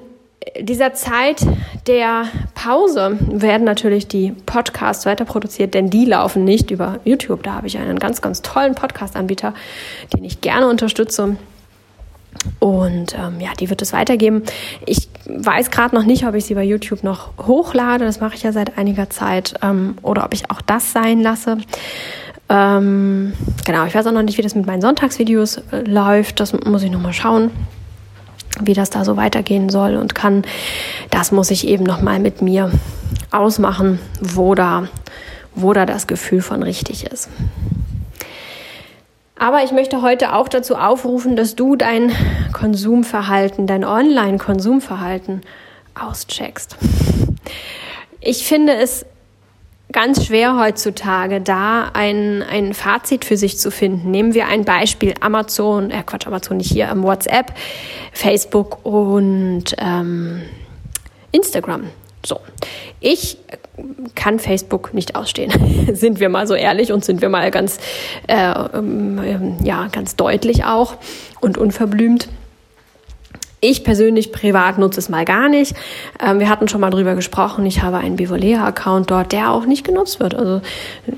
dieser 0.60 0.93
Zeit 0.93 1.45
der 1.88 2.25
Pause 2.56 3.17
werden 3.19 3.65
natürlich 3.65 4.08
die 4.08 4.32
Podcasts 4.45 5.06
weiter 5.06 5.25
produziert, 5.25 5.73
denn 5.73 5.89
die 5.89 6.06
laufen 6.06 6.43
nicht 6.43 6.71
über 6.71 6.99
YouTube. 7.04 7.43
Da 7.43 7.56
habe 7.56 7.67
ich 7.67 7.78
einen 7.78 7.99
ganz, 7.99 8.21
ganz 8.21 8.41
tollen 8.41 8.75
Podcast-Anbieter, 8.75 9.54
den 10.15 10.23
ich 10.23 10.41
gerne 10.41 10.67
unterstütze. 10.67 11.36
Und 12.60 13.15
ähm, 13.15 13.41
ja, 13.41 13.49
die 13.60 13.69
wird 13.69 13.82
es 13.82 13.91
weitergeben. 13.91 14.43
Ich 14.86 15.10
weiß 15.25 15.71
gerade 15.71 15.95
noch 15.95 16.06
nicht, 16.06 16.25
ob 16.25 16.36
ich 16.36 16.45
sie 16.45 16.54
bei 16.54 16.63
YouTube 16.63 17.04
noch 17.04 17.32
hochlade. 17.38 18.06
Das 18.06 18.21
mache 18.21 18.36
ich 18.36 18.43
ja 18.43 18.52
seit 18.52 18.78
einiger 18.78 19.10
Zeit. 19.10 19.56
Ähm, 19.62 19.97
oder 20.04 20.23
ob 20.23 20.34
ich 20.34 20.49
auch 20.49 20.62
das 20.62 20.93
sein 20.93 21.21
lasse. 21.21 21.58
Ähm, 22.47 23.34
genau, 23.65 23.86
ich 23.86 23.93
weiß 23.93 24.08
auch 24.08 24.12
noch 24.12 24.23
nicht, 24.23 24.38
wie 24.38 24.41
das 24.41 24.56
mit 24.56 24.65
meinen 24.65 24.82
Sonntagsvideos 24.82 25.58
äh, 25.71 25.82
läuft. 25.86 26.39
Das 26.39 26.54
muss 26.54 26.84
ich 26.84 26.91
nochmal 26.91 27.13
schauen, 27.13 27.52
wie 28.62 28.74
das 28.74 28.89
da 28.89 29.06
so 29.06 29.17
weitergehen 29.17 29.69
soll 29.69 29.95
und 29.95 30.15
kann. 30.15 30.43
Das 31.12 31.32
muss 31.32 31.52
ich 31.52 31.67
eben 31.67 31.84
nochmal 31.84 32.19
mit 32.19 32.41
mir 32.41 32.72
ausmachen, 33.32 34.00
wo 34.22 34.56
da, 34.56 34.88
wo 35.56 35.74
da 35.74 35.86
das 35.86 36.08
Gefühl 36.08 36.41
von 36.41 36.63
richtig 36.63 37.06
ist. 37.06 37.30
Aber 39.38 39.63
ich 39.63 39.72
möchte 39.72 40.02
heute 40.02 40.34
auch 40.34 40.50
dazu 40.50 40.76
aufrufen, 40.76 41.38
dass 41.38 41.56
du 41.56 41.78
dein 41.78 42.12
Konsumverhalten, 42.52 43.67
dein 43.67 43.86
Online-Konsumverhalten 43.86 45.41
auscheckst. 45.95 46.76
Ich 48.19 48.45
finde 48.45 48.74
es 48.74 49.06
ganz 49.91 50.25
schwer 50.25 50.58
heutzutage, 50.60 51.41
da 51.41 51.89
ein, 51.93 52.43
ein 52.43 52.73
Fazit 52.73 53.25
für 53.25 53.38
sich 53.38 53.58
zu 53.58 53.71
finden. 53.71 54.12
Nehmen 54.12 54.34
wir 54.34 54.47
ein 54.47 54.65
Beispiel 54.65 55.13
Amazon, 55.19 55.91
äh 55.91 56.04
Quatsch, 56.04 56.28
Amazon 56.28 56.58
nicht 56.58 56.71
hier, 56.71 56.89
ähm, 56.89 57.04
WhatsApp, 57.04 57.54
Facebook 58.12 58.86
und 58.86 59.75
ähm, 59.78 60.41
Instagram. 61.32 61.89
So, 62.25 62.39
ich 62.99 63.38
kann 64.15 64.39
Facebook 64.39 64.93
nicht 64.93 65.15
ausstehen. 65.15 65.52
sind 65.95 66.19
wir 66.19 66.30
mal 66.30 66.47
so 66.47 66.54
ehrlich 66.54 66.91
und 66.91 67.06
sind 67.06 67.21
wir 67.21 67.30
mal 67.30 67.49
ganz, 67.49 67.80
äh, 68.28 68.54
ähm, 68.73 69.58
ja, 69.63 69.88
ganz 69.88 70.15
deutlich 70.15 70.65
auch 70.65 70.97
und 71.39 71.58
unverblümt. 71.58 72.28
Ich 73.62 73.84
persönlich 73.84 74.32
privat 74.32 74.78
nutze 74.78 75.00
es 75.00 75.10
mal 75.10 75.26
gar 75.26 75.50
nicht. 75.50 75.76
Ähm, 76.19 76.39
wir 76.39 76.50
hatten 76.50 76.67
schon 76.67 76.82
mal 76.82 76.89
drüber 76.89 77.15
gesprochen. 77.15 77.65
Ich 77.65 77.82
habe 77.82 77.98
einen 77.98 78.15
Bivolea-Account 78.15 79.12
dort, 79.12 79.32
der 79.32 79.52
auch 79.52 79.65
nicht 79.65 79.84
genutzt 79.84 80.19
wird. 80.19 80.34
Also 80.34 80.62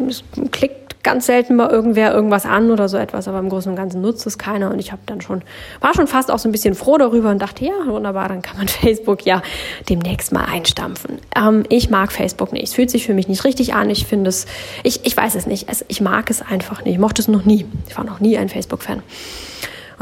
es 0.08 0.24
klickt 0.52 0.82
ganz 1.04 1.26
selten 1.26 1.56
mal 1.56 1.70
irgendwer 1.70 2.14
irgendwas 2.14 2.46
an 2.46 2.72
oder 2.72 2.88
so 2.88 2.98
etwas, 2.98 3.28
aber 3.28 3.40
im 3.40 3.50
Großen 3.50 3.72
und 3.72 3.76
Ganzen 3.76 4.02
nutzt 4.02 4.26
es 4.28 4.38
keiner. 4.38 4.72
Und 4.72 4.80
ich 4.80 4.92
habe 4.92 5.02
dann 5.06 5.22
schon, 5.22 5.42
war 5.80 5.94
schon 5.94 6.08
fast 6.08 6.32
auch 6.32 6.40
so 6.40 6.50
ein 6.50 6.52
bisschen 6.52 6.76
froh 6.76 6.98
darüber 6.98 7.30
und 7.30 7.42
dachte, 7.42 7.66
ja, 7.66 7.74
wunderbar, 7.86 8.30
dann 8.30 8.42
kann 8.42 8.58
man 8.58 8.68
Facebook 8.68 9.26
ja 9.26 9.42
demnächst 9.90 10.32
mal 10.32 10.46
einstampfen. 10.46 11.20
Ähm, 11.36 11.64
ich 11.70 11.90
mag 11.90 12.12
Facebook 12.12 12.54
nicht. 12.54 12.66
Es 12.66 12.74
fühlt 12.74 12.90
sich 12.90 13.06
für 13.06 13.14
mich 13.14 13.28
nicht 13.28 13.44
richtig 13.44 13.74
an. 13.74 13.90
Ich 13.90 14.06
finde 14.06 14.30
es, 14.30 14.46
ich, 14.84 15.06
ich 15.06 15.16
weiß 15.16 15.36
es 15.36 15.48
nicht. 15.48 15.70
Es, 15.70 15.86
ich 15.88 16.02
mag 16.02 16.30
es 16.30 16.42
einfach 16.42 16.84
nicht. 16.84 16.94
Ich 16.94 17.00
mochte 17.00 17.22
es 17.22 17.28
noch 17.28 17.46
nie. 17.46 17.66
Ich 17.88 17.98
war 17.98 18.04
noch 18.04 18.20
nie 18.20 18.38
ein 18.38 18.50
Facebook-Fan 18.50 19.02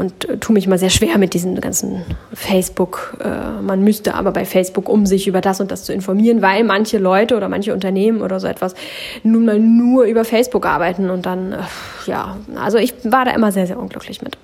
und 0.00 0.40
tue 0.40 0.54
mich 0.54 0.66
mal 0.66 0.78
sehr 0.78 0.88
schwer 0.88 1.18
mit 1.18 1.34
diesem 1.34 1.60
ganzen 1.60 2.02
Facebook. 2.32 3.18
Äh, 3.22 3.60
man 3.60 3.84
müsste 3.84 4.14
aber 4.14 4.32
bei 4.32 4.46
Facebook, 4.46 4.88
um 4.88 5.04
sich 5.04 5.28
über 5.28 5.42
das 5.42 5.60
und 5.60 5.70
das 5.70 5.84
zu 5.84 5.92
informieren, 5.92 6.40
weil 6.40 6.64
manche 6.64 6.96
Leute 6.96 7.36
oder 7.36 7.50
manche 7.50 7.74
Unternehmen 7.74 8.22
oder 8.22 8.40
so 8.40 8.46
etwas 8.46 8.74
nun 9.22 9.44
mal 9.44 9.60
nur 9.60 10.04
über 10.04 10.24
Facebook 10.24 10.64
arbeiten 10.64 11.10
und 11.10 11.26
dann, 11.26 11.52
äh, 11.52 11.58
ja, 12.06 12.38
also 12.56 12.78
ich 12.78 12.94
war 13.04 13.26
da 13.26 13.32
immer 13.32 13.52
sehr, 13.52 13.66
sehr 13.66 13.78
unglücklich 13.78 14.22
mit. 14.22 14.38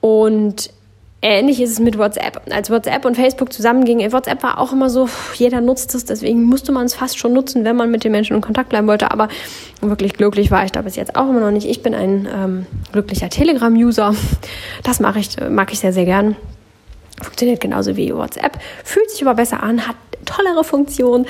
Und 0.00 0.70
Ähnlich 1.22 1.60
ist 1.62 1.70
es 1.70 1.78
mit 1.80 1.98
WhatsApp. 1.98 2.42
Als 2.50 2.70
WhatsApp 2.70 3.04
und 3.04 3.16
Facebook 3.16 3.52
zusammengingen, 3.52 4.12
WhatsApp 4.12 4.42
war 4.42 4.58
auch 4.58 4.72
immer 4.72 4.90
so, 4.90 5.08
jeder 5.34 5.60
nutzt 5.60 5.94
es, 5.94 6.04
deswegen 6.04 6.44
musste 6.44 6.72
man 6.72 6.86
es 6.86 6.94
fast 6.94 7.18
schon 7.18 7.32
nutzen, 7.32 7.64
wenn 7.64 7.74
man 7.74 7.90
mit 7.90 8.04
den 8.04 8.12
Menschen 8.12 8.36
in 8.36 8.42
Kontakt 8.42 8.68
bleiben 8.68 8.86
wollte. 8.86 9.10
Aber 9.10 9.28
wirklich 9.80 10.12
glücklich 10.12 10.50
war 10.50 10.64
ich 10.64 10.72
da 10.72 10.82
bis 10.82 10.94
jetzt 10.94 11.16
auch 11.16 11.28
immer 11.28 11.40
noch 11.40 11.50
nicht. 11.50 11.66
Ich 11.66 11.82
bin 11.82 11.94
ein 11.94 12.28
ähm, 12.32 12.66
glücklicher 12.92 13.30
Telegram-User. 13.30 14.14
Das 14.82 15.00
mache 15.00 15.18
ich, 15.18 15.36
mag 15.48 15.72
ich 15.72 15.80
sehr, 15.80 15.92
sehr 15.92 16.04
gern. 16.04 16.36
Funktioniert 17.22 17.60
genauso 17.60 17.96
wie 17.96 18.14
WhatsApp, 18.14 18.58
fühlt 18.84 19.10
sich 19.10 19.22
aber 19.22 19.34
besser 19.34 19.62
an, 19.62 19.88
hat 19.88 19.96
tollere 20.26 20.64
Funktionen 20.64 21.26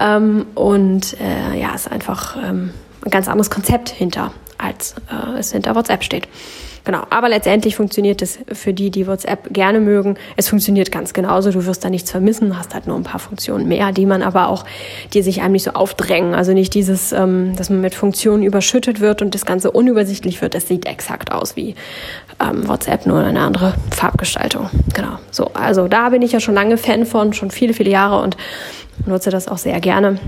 ähm, 0.00 0.46
und 0.54 1.20
äh, 1.20 1.60
ja, 1.60 1.74
ist 1.74 1.92
einfach 1.92 2.36
ähm, 2.42 2.70
ein 3.04 3.10
ganz 3.10 3.28
anderes 3.28 3.50
Konzept 3.50 3.90
hinter, 3.90 4.32
als 4.56 4.94
äh, 5.10 5.38
es 5.38 5.52
hinter 5.52 5.74
WhatsApp 5.74 6.04
steht. 6.04 6.26
Genau, 6.86 7.02
aber 7.10 7.28
letztendlich 7.28 7.74
funktioniert 7.74 8.22
es 8.22 8.38
für 8.52 8.72
die, 8.72 8.92
die 8.92 9.08
WhatsApp 9.08 9.52
gerne 9.52 9.80
mögen. 9.80 10.16
Es 10.36 10.48
funktioniert 10.48 10.92
ganz 10.92 11.12
genauso. 11.12 11.50
Du 11.50 11.66
wirst 11.66 11.84
da 11.84 11.90
nichts 11.90 12.12
vermissen, 12.12 12.56
hast 12.56 12.74
halt 12.74 12.86
nur 12.86 12.94
ein 12.94 13.02
paar 13.02 13.18
Funktionen 13.18 13.66
mehr, 13.66 13.90
die 13.90 14.06
man 14.06 14.22
aber 14.22 14.46
auch, 14.46 14.64
die 15.12 15.20
sich 15.20 15.42
einem 15.42 15.54
nicht 15.54 15.64
so 15.64 15.72
aufdrängen. 15.72 16.32
Also 16.32 16.52
nicht 16.52 16.74
dieses, 16.74 17.10
ähm, 17.10 17.56
dass 17.56 17.70
man 17.70 17.80
mit 17.80 17.96
Funktionen 17.96 18.44
überschüttet 18.44 19.00
wird 19.00 19.20
und 19.20 19.34
das 19.34 19.44
Ganze 19.44 19.72
unübersichtlich 19.72 20.40
wird. 20.40 20.54
Das 20.54 20.68
sieht 20.68 20.86
exakt 20.86 21.32
aus 21.32 21.56
wie 21.56 21.74
ähm, 22.40 22.68
WhatsApp, 22.68 23.04
nur 23.04 23.18
eine 23.18 23.40
andere 23.40 23.74
Farbgestaltung. 23.90 24.70
Genau. 24.94 25.18
So, 25.32 25.50
also 25.54 25.88
da 25.88 26.10
bin 26.10 26.22
ich 26.22 26.30
ja 26.30 26.38
schon 26.38 26.54
lange 26.54 26.78
Fan 26.78 27.04
von, 27.04 27.32
schon 27.32 27.50
viele, 27.50 27.74
viele 27.74 27.90
Jahre 27.90 28.22
und 28.22 28.36
nutze 29.06 29.30
das 29.30 29.48
auch 29.48 29.58
sehr 29.58 29.80
gerne. 29.80 30.20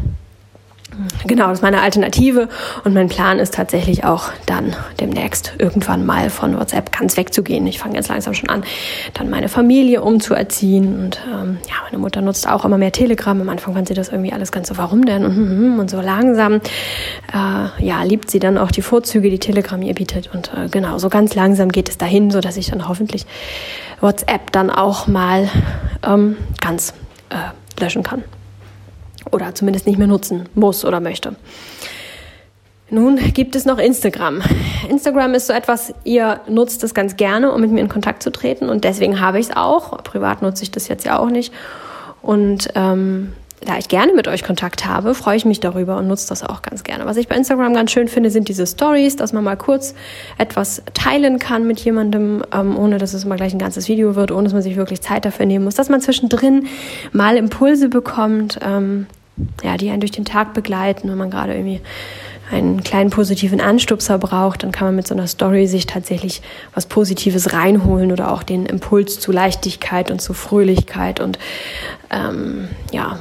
Genau, 1.27 1.49
das 1.49 1.59
ist 1.59 1.63
meine 1.63 1.81
Alternative 1.81 2.49
und 2.83 2.95
mein 2.95 3.09
Plan 3.09 3.39
ist 3.39 3.55
tatsächlich 3.55 4.05
auch 4.05 4.33
dann 4.47 4.75
demnächst 4.99 5.53
irgendwann 5.59 6.05
mal 6.05 6.29
von 6.29 6.59
WhatsApp 6.59 6.91
ganz 6.97 7.17
wegzugehen. 7.17 7.67
Ich 7.67 7.79
fange 7.79 7.95
jetzt 7.95 8.09
langsam 8.09 8.35
schon 8.35 8.49
an, 8.49 8.65
dann 9.15 9.31
meine 9.31 9.49
Familie 9.49 10.03
umzuerziehen 10.03 11.05
und 11.05 11.21
ähm, 11.33 11.59
ja, 11.69 11.75
meine 11.85 11.99
Mutter 11.99 12.21
nutzt 12.21 12.49
auch 12.49 12.65
immer 12.65 12.79
mehr 12.79 12.91
Telegram. 12.91 13.41
Am 13.41 13.49
Anfang 13.49 13.75
fand 13.75 13.89
sie 13.89 13.95
das 13.95 14.09
irgendwie 14.09 14.33
alles 14.33 14.51
ganz 14.51 14.69
so, 14.69 14.77
warum 14.77 15.05
denn? 15.05 15.25
Und, 15.25 15.37
hm, 15.37 15.51
hm, 15.51 15.59
hm, 15.59 15.79
und 15.79 15.91
so 15.91 16.01
langsam, 16.01 16.55
äh, 16.55 17.85
ja, 17.85 18.03
liebt 18.03 18.31
sie 18.31 18.39
dann 18.41 18.59
auch 18.59 18.71
die 18.71 18.83
Vorzüge, 18.83 19.31
die 19.31 19.39
Telegram 19.39 19.81
ihr 19.83 19.95
bietet 19.95 20.31
und 20.35 20.51
äh, 20.55 20.69
genau, 20.69 20.99
so 20.99 21.11
ganz 21.11 21.35
langsam 21.35 21.71
geht 21.71 21.89
es 21.89 21.99
dahin, 21.99 22.31
so 22.31 22.41
dass 22.41 22.57
ich 22.57 22.71
dann 22.71 22.89
hoffentlich 22.89 23.27
WhatsApp 24.01 24.51
dann 24.53 24.71
auch 24.71 25.07
mal 25.07 25.49
ähm, 26.05 26.37
ganz 26.61 26.95
äh, 27.31 27.81
löschen 27.81 28.03
kann 28.03 28.25
oder 29.31 29.55
zumindest 29.55 29.87
nicht 29.87 29.99
mehr 29.99 30.07
nutzen 30.07 30.49
muss 30.55 30.85
oder 30.85 31.01
möchte. 31.01 31.37
Nun 32.91 33.17
gibt 33.35 33.55
es 33.55 33.67
noch 33.67 33.79
Instagram. 33.79 34.41
Instagram 34.89 35.35
ist 35.35 35.47
so 35.47 35.53
etwas, 35.53 35.93
ihr 36.05 36.41
nutzt 36.49 36.83
es 36.85 36.95
ganz 36.95 37.17
gerne, 37.17 37.53
um 37.53 37.61
mit 37.61 37.71
mir 37.71 37.81
in 37.81 37.89
Kontakt 37.89 38.23
zu 38.23 38.31
treten 38.31 38.71
und 38.71 38.85
deswegen 38.85 39.21
habe 39.21 39.39
ich 39.39 39.49
es 39.51 39.57
auch. 39.57 40.03
Privat 40.03 40.41
nutze 40.41 40.63
ich 40.63 40.71
das 40.71 40.89
jetzt 40.89 41.05
ja 41.05 41.19
auch 41.19 41.29
nicht. 41.29 41.53
Und 42.23 42.69
ähm, 42.75 43.33
da 43.65 43.77
ich 43.77 43.89
gerne 43.89 44.13
mit 44.15 44.29
euch 44.29 44.45
Kontakt 44.45 44.87
habe, 44.87 45.15
freue 45.15 45.37
ich 45.37 45.45
mich 45.45 45.61
darüber 45.61 45.97
und 45.97 46.07
nutze 46.07 46.29
das 46.29 46.45
auch 46.45 46.63
ganz 46.63 46.85
gerne. 46.85 47.07
Was 47.07 47.17
ich 47.17 47.29
bei 47.29 47.37
Instagram 47.37 47.75
ganz 47.75 47.91
schön 47.91 48.09
finde, 48.09 48.31
sind 48.31 48.49
diese 48.49 48.67
Stories, 48.67 49.17
dass 49.17 49.33
man 49.33 49.45
mal 49.45 49.57
kurz 49.57 49.95
etwas 50.39 50.83
teilen 50.95 51.39
kann 51.39 51.67
mit 51.67 51.81
jemandem, 51.81 52.45
ähm, 52.53 52.79
ohne 52.79 52.99
dass 52.99 53.15
es 53.15 53.25
mal 53.25 53.37
gleich 53.37 53.53
ein 53.53 53.59
ganzes 53.59 53.89
Video 53.89 54.15
wird, 54.15 54.31
ohne 54.31 54.45
dass 54.45 54.53
man 54.53 54.63
sich 54.63 54.77
wirklich 54.77 55.01
Zeit 55.01 55.25
dafür 55.25 55.47
nehmen 55.47 55.65
muss, 55.65 55.75
dass 55.75 55.89
man 55.89 56.01
zwischendrin 56.01 56.67
mal 57.13 57.37
Impulse 57.37 57.89
bekommt, 57.89 58.61
ähm, 58.63 59.07
ja, 59.63 59.77
die 59.77 59.91
einen 59.91 60.01
durch 60.01 60.13
den 60.13 60.25
Tag 60.25 60.55
begleiten, 60.55 61.09
wenn 61.11 61.19
man 61.19 61.31
gerade 61.31 61.55
irgendwie 61.55 61.81
einen 62.51 62.83
kleinen 62.83 63.11
positiven 63.11 63.61
Anstupser 63.61 64.19
braucht, 64.19 64.63
dann 64.63 64.73
kann 64.73 64.89
man 64.89 64.97
mit 64.97 65.07
so 65.07 65.15
einer 65.15 65.27
Story 65.27 65.67
sich 65.67 65.87
tatsächlich 65.87 66.41
was 66.75 66.87
Positives 66.87 67.53
reinholen 67.53 68.11
oder 68.11 68.33
auch 68.33 68.43
den 68.43 68.67
Impuls 68.67 69.21
zu 69.21 69.33
Leichtigkeit 69.33 70.11
und 70.11 70.21
zu 70.21 70.33
Fröhlichkeit 70.33 71.21
und 71.21 71.39
ähm, 72.11 72.69
ja, 72.91 73.19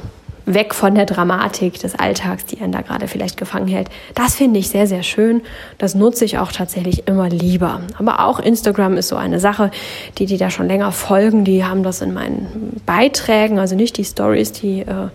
weg 0.54 0.74
von 0.74 0.94
der 0.94 1.04
Dramatik 1.04 1.78
des 1.78 1.94
Alltags, 1.94 2.46
die 2.46 2.60
einen 2.60 2.72
da 2.72 2.80
gerade 2.80 3.06
vielleicht 3.06 3.36
gefangen 3.36 3.68
hält. 3.68 3.88
Das 4.14 4.34
finde 4.34 4.58
ich 4.58 4.70
sehr, 4.70 4.86
sehr 4.86 5.02
schön. 5.02 5.42
Das 5.76 5.94
nutze 5.94 6.24
ich 6.24 6.38
auch 6.38 6.52
tatsächlich 6.52 7.06
immer 7.06 7.28
lieber. 7.28 7.82
Aber 7.98 8.24
auch 8.24 8.40
Instagram 8.40 8.96
ist 8.96 9.08
so 9.08 9.16
eine 9.16 9.40
Sache, 9.40 9.70
die, 10.16 10.24
die 10.24 10.38
da 10.38 10.48
schon 10.50 10.66
länger 10.66 10.90
folgen, 10.92 11.44
die 11.44 11.64
haben 11.64 11.82
das 11.82 12.00
in 12.00 12.14
meinen 12.14 12.80
Beiträgen, 12.86 13.58
also 13.58 13.76
nicht 13.76 13.98
die 13.98 14.04
Stories, 14.04 14.52
die 14.52 14.80
äh, 14.80 15.08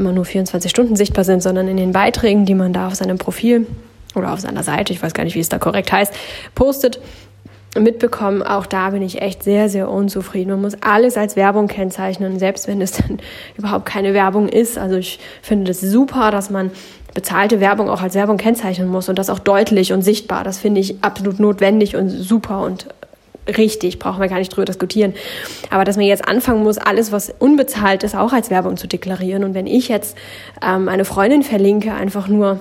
immer 0.00 0.12
nur 0.12 0.24
24 0.24 0.70
Stunden 0.70 0.96
sichtbar 0.96 1.24
sind, 1.24 1.42
sondern 1.42 1.68
in 1.68 1.76
den 1.76 1.92
Beiträgen, 1.92 2.46
die 2.46 2.54
man 2.54 2.72
da 2.72 2.88
auf 2.88 2.94
seinem 2.94 3.18
Profil 3.18 3.66
oder 4.14 4.32
auf 4.32 4.40
seiner 4.40 4.62
Seite, 4.62 4.92
ich 4.92 5.02
weiß 5.02 5.14
gar 5.14 5.24
nicht, 5.24 5.36
wie 5.36 5.40
es 5.40 5.48
da 5.48 5.58
korrekt 5.58 5.92
heißt, 5.92 6.12
postet, 6.54 7.00
mitbekommen. 7.78 8.42
Auch 8.42 8.66
da 8.66 8.90
bin 8.90 9.02
ich 9.02 9.22
echt 9.22 9.44
sehr, 9.44 9.68
sehr 9.68 9.88
unzufrieden. 9.88 10.50
Man 10.50 10.62
muss 10.62 10.82
alles 10.82 11.16
als 11.16 11.36
Werbung 11.36 11.68
kennzeichnen, 11.68 12.38
selbst 12.38 12.66
wenn 12.66 12.80
es 12.80 12.92
dann 12.96 13.20
überhaupt 13.56 13.86
keine 13.86 14.14
Werbung 14.14 14.48
ist. 14.48 14.78
Also 14.78 14.96
ich 14.96 15.20
finde 15.42 15.66
das 15.66 15.80
super, 15.80 16.30
dass 16.30 16.50
man 16.50 16.70
bezahlte 17.14 17.60
Werbung 17.60 17.88
auch 17.88 18.02
als 18.02 18.14
Werbung 18.14 18.36
kennzeichnen 18.36 18.88
muss 18.88 19.08
und 19.08 19.18
das 19.18 19.30
auch 19.30 19.38
deutlich 19.38 19.92
und 19.92 20.02
sichtbar. 20.02 20.44
Das 20.44 20.58
finde 20.58 20.80
ich 20.80 21.02
absolut 21.02 21.40
notwendig 21.40 21.96
und 21.96 22.08
super 22.08 22.62
und 22.62 22.86
richtig, 23.56 23.98
brauchen 23.98 24.20
wir 24.20 24.28
gar 24.28 24.38
nicht 24.38 24.54
drüber 24.54 24.64
diskutieren. 24.64 25.14
Aber 25.70 25.84
dass 25.84 25.96
man 25.96 26.06
jetzt 26.06 26.26
anfangen 26.26 26.62
muss, 26.62 26.78
alles, 26.78 27.12
was 27.12 27.32
unbezahlt 27.38 28.02
ist, 28.02 28.14
auch 28.14 28.32
als 28.32 28.50
Werbung 28.50 28.76
zu 28.76 28.86
deklarieren. 28.86 29.44
Und 29.44 29.54
wenn 29.54 29.66
ich 29.66 29.88
jetzt 29.88 30.16
ähm, 30.62 30.88
eine 30.88 31.04
Freundin 31.04 31.42
verlinke, 31.42 31.92
einfach 31.92 32.28
nur 32.28 32.60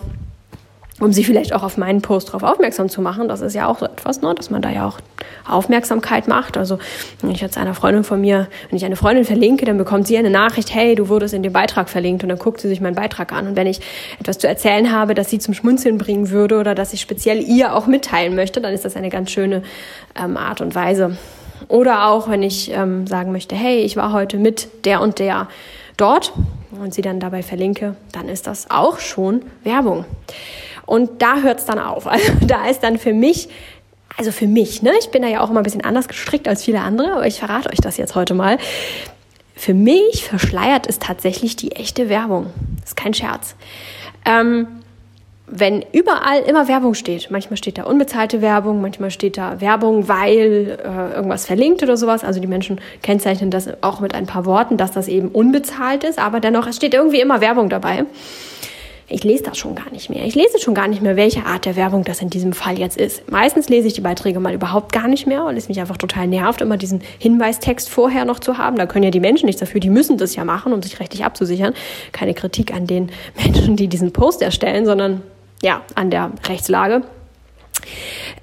um 0.99 1.13
sie 1.13 1.23
vielleicht 1.23 1.53
auch 1.53 1.63
auf 1.63 1.77
meinen 1.77 2.01
Post 2.01 2.29
darauf 2.29 2.43
aufmerksam 2.43 2.89
zu 2.89 3.01
machen. 3.01 3.27
Das 3.27 3.41
ist 3.41 3.55
ja 3.55 3.67
auch 3.67 3.79
so 3.79 3.85
etwas, 3.85 4.21
ne, 4.21 4.33
dass 4.35 4.49
man 4.49 4.61
da 4.61 4.69
ja 4.69 4.87
auch 4.87 4.99
Aufmerksamkeit 5.47 6.27
macht. 6.27 6.57
Also 6.57 6.79
wenn 7.21 7.31
ich 7.31 7.41
jetzt 7.41 7.57
einer 7.57 7.73
Freundin 7.73 8.03
von 8.03 8.21
mir, 8.21 8.47
wenn 8.69 8.77
ich 8.77 8.85
eine 8.85 8.95
Freundin 8.95 9.25
verlinke, 9.25 9.65
dann 9.65 9.77
bekommt 9.77 10.07
sie 10.07 10.17
eine 10.17 10.29
Nachricht, 10.29 10.73
hey, 10.73 10.95
du 10.95 11.09
wurdest 11.09 11.33
in 11.33 11.43
dem 11.43 11.53
Beitrag 11.53 11.89
verlinkt 11.89 12.23
und 12.23 12.29
dann 12.29 12.39
guckt 12.39 12.61
sie 12.61 12.67
sich 12.67 12.81
meinen 12.81 12.95
Beitrag 12.95 13.31
an. 13.31 13.47
Und 13.47 13.55
wenn 13.55 13.67
ich 13.67 13.79
etwas 14.19 14.37
zu 14.37 14.47
erzählen 14.47 14.91
habe, 14.91 15.15
das 15.15 15.29
sie 15.29 15.39
zum 15.39 15.53
Schmunzeln 15.53 15.97
bringen 15.97 16.29
würde 16.29 16.59
oder 16.59 16.75
dass 16.75 16.93
ich 16.93 17.01
speziell 17.01 17.41
ihr 17.41 17.75
auch 17.75 17.87
mitteilen 17.87 18.35
möchte, 18.35 18.61
dann 18.61 18.73
ist 18.73 18.85
das 18.85 18.95
eine 18.95 19.09
ganz 19.09 19.31
schöne 19.31 19.63
ähm, 20.21 20.37
Art 20.37 20.61
und 20.61 20.75
Weise. 20.75 21.17
Oder 21.67 22.07
auch, 22.07 22.29
wenn 22.29 22.43
ich 22.43 22.71
ähm, 22.71 23.05
sagen 23.05 23.31
möchte, 23.31 23.55
hey, 23.55 23.79
ich 23.79 23.97
war 23.97 24.13
heute 24.13 24.37
mit 24.37 24.85
der 24.85 25.01
und 25.01 25.19
der 25.19 25.47
dort 25.97 26.33
und 26.71 26.93
sie 26.93 27.01
dann 27.01 27.19
dabei 27.19 27.43
verlinke, 27.43 27.95
dann 28.11 28.29
ist 28.29 28.47
das 28.47 28.69
auch 28.69 28.99
schon 28.99 29.41
Werbung. 29.63 30.05
Und 30.89 31.21
da 31.21 31.41
hört 31.41 31.59
es 31.59 31.65
dann 31.65 31.79
auf. 31.79 32.05
Also 32.09 32.33
da 32.41 32.67
ist 32.67 32.81
dann 32.81 32.97
für 32.97 33.13
mich 33.13 33.47
also 34.17 34.33
für 34.33 34.47
mich, 34.47 34.81
ne? 34.81 34.91
Ich 34.99 35.11
bin 35.11 35.21
da 35.21 35.29
ja 35.29 35.39
auch 35.39 35.49
immer 35.49 35.61
ein 35.61 35.63
bisschen 35.63 35.83
anders 35.83 36.09
gestrickt 36.09 36.49
als 36.49 36.65
viele 36.65 36.81
andere, 36.81 37.13
aber 37.13 37.27
ich 37.27 37.39
verrate 37.39 37.69
euch 37.69 37.77
das 37.77 37.95
jetzt 37.95 38.15
heute 38.15 38.33
mal. 38.33 38.57
Für 39.55 39.73
mich 39.73 40.25
verschleiert 40.25 40.87
es 40.89 40.99
tatsächlich 40.99 41.55
die 41.55 41.71
echte 41.73 42.09
Werbung. 42.09 42.47
Das 42.81 42.89
ist 42.89 42.95
kein 42.97 43.13
Scherz. 43.13 43.55
Ähm, 44.25 44.67
wenn 45.47 45.85
überall 45.93 46.41
immer 46.41 46.67
Werbung 46.67 46.95
steht, 46.95 47.31
manchmal 47.31 47.55
steht 47.55 47.77
da 47.77 47.83
unbezahlte 47.83 48.41
Werbung, 48.41 48.81
manchmal 48.81 49.09
steht 49.09 49.37
da 49.37 49.61
Werbung, 49.61 50.09
weil 50.09 50.79
äh, 50.83 51.15
irgendwas 51.15 51.45
verlinkt 51.45 51.81
oder 51.81 51.95
sowas. 51.95 52.25
Also 52.25 52.41
die 52.41 52.47
Menschen 52.47 52.81
kennzeichnen 53.01 53.51
das 53.51 53.69
auch 53.81 54.01
mit 54.01 54.15
ein 54.15 54.25
paar 54.25 54.45
Worten, 54.45 54.75
dass 54.75 54.91
das 54.91 55.07
eben 55.07 55.29
unbezahlt 55.29 56.03
ist, 56.03 56.19
aber 56.19 56.41
dennoch 56.41 56.67
es 56.67 56.75
steht 56.75 56.93
irgendwie 56.93 57.21
immer 57.21 57.39
Werbung 57.39 57.69
dabei 57.69 58.05
ich 59.09 59.23
lese 59.23 59.43
das 59.43 59.57
schon 59.57 59.75
gar 59.75 59.89
nicht 59.91 60.09
mehr. 60.09 60.23
Ich 60.25 60.35
lese 60.35 60.59
schon 60.59 60.75
gar 60.75 60.87
nicht 60.87 61.01
mehr, 61.01 61.15
welche 61.15 61.45
Art 61.45 61.65
der 61.65 61.75
Werbung 61.75 62.03
das 62.03 62.21
in 62.21 62.29
diesem 62.29 62.53
Fall 62.53 62.77
jetzt 62.77 62.97
ist. 62.97 63.29
Meistens 63.31 63.67
lese 63.67 63.87
ich 63.87 63.93
die 63.93 64.01
Beiträge 64.01 64.39
mal 64.39 64.53
überhaupt 64.53 64.93
gar 64.93 65.07
nicht 65.07 65.25
mehr, 65.25 65.45
weil 65.45 65.57
es 65.57 65.67
mich 65.67 65.79
einfach 65.79 65.97
total 65.97 66.27
nervt, 66.27 66.61
immer 66.61 66.77
diesen 66.77 67.01
Hinweistext 67.17 67.89
vorher 67.89 68.25
noch 68.25 68.39
zu 68.39 68.57
haben. 68.57 68.77
Da 68.77 68.85
können 68.85 69.03
ja 69.03 69.11
die 69.11 69.19
Menschen 69.19 69.47
nichts 69.47 69.59
dafür, 69.59 69.81
die 69.81 69.89
müssen 69.89 70.17
das 70.17 70.35
ja 70.35 70.45
machen, 70.45 70.73
um 70.73 70.83
sich 70.83 70.99
rechtlich 70.99 71.25
abzusichern. 71.25 71.73
Keine 72.11 72.33
Kritik 72.33 72.73
an 72.73 72.85
den 72.85 73.11
Menschen, 73.43 73.75
die 73.75 73.87
diesen 73.87 74.13
Post 74.13 74.41
erstellen, 74.41 74.85
sondern 74.85 75.23
ja, 75.61 75.81
an 75.95 76.11
der 76.11 76.31
Rechtslage. 76.47 77.01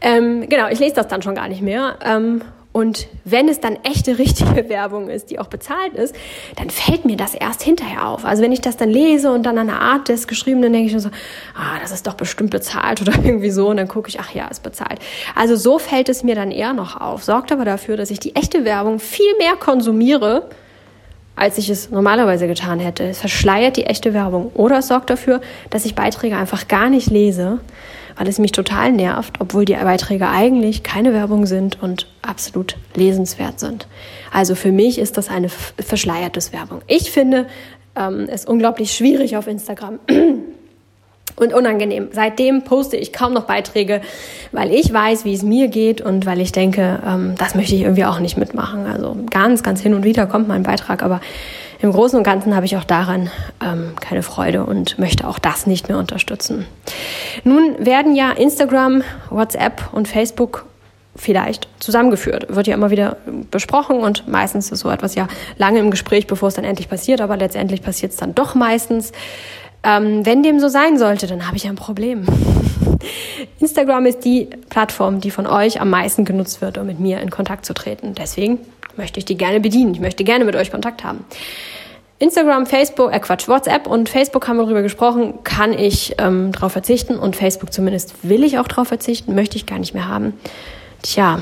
Ähm, 0.00 0.48
genau, 0.48 0.68
ich 0.68 0.80
lese 0.80 0.96
das 0.96 1.08
dann 1.08 1.22
schon 1.22 1.34
gar 1.34 1.48
nicht 1.48 1.62
mehr. 1.62 1.96
Ähm, 2.04 2.42
und 2.76 3.08
wenn 3.24 3.48
es 3.48 3.58
dann 3.58 3.78
echte, 3.84 4.18
richtige 4.18 4.68
Werbung 4.68 5.08
ist, 5.08 5.30
die 5.30 5.38
auch 5.38 5.46
bezahlt 5.46 5.94
ist, 5.94 6.14
dann 6.56 6.68
fällt 6.68 7.06
mir 7.06 7.16
das 7.16 7.32
erst 7.32 7.62
hinterher 7.62 8.06
auf. 8.06 8.26
Also 8.26 8.42
wenn 8.42 8.52
ich 8.52 8.60
das 8.60 8.76
dann 8.76 8.90
lese 8.90 9.32
und 9.32 9.44
dann 9.44 9.56
an 9.56 9.68
der 9.68 9.80
Art 9.80 10.10
des 10.10 10.28
Geschriebenen 10.28 10.74
denke 10.74 10.88
ich 10.88 10.92
mir 10.92 11.00
so, 11.00 11.08
ah, 11.54 11.78
das 11.80 11.90
ist 11.90 12.06
doch 12.06 12.12
bestimmt 12.12 12.50
bezahlt 12.50 13.00
oder 13.00 13.14
irgendwie 13.14 13.48
so. 13.50 13.70
Und 13.70 13.78
dann 13.78 13.88
gucke 13.88 14.10
ich, 14.10 14.20
ach 14.20 14.34
ja, 14.34 14.46
ist 14.48 14.62
bezahlt. 14.62 14.98
Also 15.34 15.56
so 15.56 15.78
fällt 15.78 16.10
es 16.10 16.22
mir 16.22 16.34
dann 16.34 16.50
eher 16.50 16.74
noch 16.74 17.00
auf. 17.00 17.24
Sorgt 17.24 17.50
aber 17.50 17.64
dafür, 17.64 17.96
dass 17.96 18.10
ich 18.10 18.20
die 18.20 18.36
echte 18.36 18.66
Werbung 18.66 18.98
viel 18.98 19.34
mehr 19.38 19.56
konsumiere, 19.56 20.50
als 21.34 21.56
ich 21.56 21.70
es 21.70 21.88
normalerweise 21.88 22.46
getan 22.46 22.78
hätte. 22.78 23.04
Es 23.04 23.20
verschleiert 23.20 23.78
die 23.78 23.86
echte 23.86 24.12
Werbung. 24.12 24.50
Oder 24.52 24.80
es 24.80 24.88
sorgt 24.88 25.08
dafür, 25.08 25.40
dass 25.70 25.86
ich 25.86 25.94
Beiträge 25.94 26.36
einfach 26.36 26.68
gar 26.68 26.90
nicht 26.90 27.08
lese 27.08 27.58
weil 28.16 28.28
es 28.28 28.38
mich 28.38 28.52
total 28.52 28.92
nervt, 28.92 29.34
obwohl 29.40 29.64
die 29.64 29.74
Beiträge 29.74 30.28
eigentlich 30.28 30.82
keine 30.82 31.12
Werbung 31.12 31.46
sind 31.46 31.82
und 31.82 32.06
absolut 32.22 32.76
lesenswert 32.94 33.60
sind. 33.60 33.86
Also 34.32 34.54
für 34.54 34.72
mich 34.72 34.98
ist 34.98 35.16
das 35.16 35.28
eine 35.28 35.48
verschleiertes 35.48 36.52
Werbung. 36.52 36.80
Ich 36.86 37.10
finde 37.10 37.46
ähm, 37.94 38.26
es 38.30 38.44
unglaublich 38.44 38.92
schwierig 38.92 39.36
auf 39.36 39.46
Instagram. 39.46 39.98
und 41.36 41.52
unangenehm. 41.52 42.08
Seitdem 42.12 42.62
poste 42.62 42.96
ich 42.96 43.12
kaum 43.12 43.34
noch 43.34 43.44
Beiträge, 43.44 44.00
weil 44.52 44.72
ich 44.72 44.92
weiß, 44.92 45.24
wie 45.24 45.34
es 45.34 45.42
mir 45.42 45.68
geht 45.68 46.00
und 46.00 46.24
weil 46.24 46.40
ich 46.40 46.52
denke, 46.52 47.00
ähm, 47.06 47.34
das 47.36 47.54
möchte 47.54 47.74
ich 47.74 47.82
irgendwie 47.82 48.04
auch 48.04 48.20
nicht 48.20 48.38
mitmachen. 48.38 48.86
Also 48.86 49.16
ganz, 49.30 49.62
ganz 49.62 49.80
hin 49.80 49.94
und 49.94 50.04
wieder 50.04 50.26
kommt 50.26 50.48
mal 50.48 50.54
ein 50.54 50.62
Beitrag, 50.62 51.02
aber 51.02 51.20
im 51.80 51.92
Großen 51.92 52.18
und 52.18 52.24
Ganzen 52.24 52.54
habe 52.54 52.66
ich 52.66 52.76
auch 52.76 52.84
daran 52.84 53.30
ähm, 53.62 53.94
keine 54.00 54.22
Freude 54.22 54.64
und 54.64 54.98
möchte 54.98 55.26
auch 55.26 55.38
das 55.38 55.66
nicht 55.66 55.88
mehr 55.88 55.98
unterstützen. 55.98 56.66
Nun 57.44 57.76
werden 57.78 58.14
ja 58.14 58.32
Instagram, 58.32 59.02
WhatsApp 59.30 59.90
und 59.92 60.08
Facebook 60.08 60.66
vielleicht 61.14 61.68
zusammengeführt. 61.80 62.54
Wird 62.54 62.66
ja 62.66 62.74
immer 62.74 62.90
wieder 62.90 63.16
besprochen 63.50 63.98
und 63.98 64.28
meistens 64.28 64.70
ist 64.70 64.80
so 64.80 64.90
etwas 64.90 65.14
ja 65.14 65.28
lange 65.58 65.78
im 65.78 65.90
Gespräch, 65.90 66.26
bevor 66.26 66.48
es 66.48 66.54
dann 66.54 66.64
endlich 66.64 66.88
passiert, 66.88 67.20
aber 67.20 67.36
letztendlich 67.36 67.82
passiert 67.82 68.12
es 68.12 68.18
dann 68.18 68.34
doch 68.34 68.54
meistens. 68.54 69.12
Ähm, 69.82 70.26
wenn 70.26 70.42
dem 70.42 70.60
so 70.60 70.68
sein 70.68 70.98
sollte, 70.98 71.26
dann 71.26 71.46
habe 71.46 71.56
ich 71.56 71.66
ein 71.66 71.76
Problem. 71.76 72.26
Instagram 73.60 74.06
ist 74.06 74.24
die 74.24 74.48
Plattform, 74.68 75.20
die 75.20 75.30
von 75.30 75.46
euch 75.46 75.80
am 75.80 75.90
meisten 75.90 76.24
genutzt 76.24 76.60
wird, 76.60 76.78
um 76.78 76.86
mit 76.86 76.98
mir 76.98 77.20
in 77.20 77.30
Kontakt 77.30 77.64
zu 77.64 77.72
treten. 77.72 78.14
Deswegen 78.14 78.58
möchte 78.96 79.18
ich 79.18 79.24
die 79.24 79.36
gerne 79.36 79.60
bedienen. 79.60 79.94
Ich 79.94 80.00
möchte 80.00 80.24
gerne 80.24 80.44
mit 80.44 80.56
euch 80.56 80.70
Kontakt 80.70 81.04
haben. 81.04 81.24
Instagram, 82.18 82.64
Facebook, 82.64 83.12
äh 83.12 83.20
Quatsch, 83.20 83.46
WhatsApp 83.46 83.86
und 83.86 84.08
Facebook 84.08 84.48
haben 84.48 84.56
wir 84.56 84.62
darüber 84.62 84.82
gesprochen, 84.82 85.34
kann 85.44 85.74
ich 85.74 86.14
ähm, 86.18 86.50
darauf 86.52 86.72
verzichten 86.72 87.18
und 87.18 87.36
Facebook 87.36 87.72
zumindest 87.72 88.14
will 88.22 88.42
ich 88.42 88.58
auch 88.58 88.68
darauf 88.68 88.88
verzichten, 88.88 89.34
möchte 89.34 89.56
ich 89.56 89.66
gar 89.66 89.78
nicht 89.78 89.92
mehr 89.92 90.08
haben. 90.08 90.32
Tja, 91.02 91.40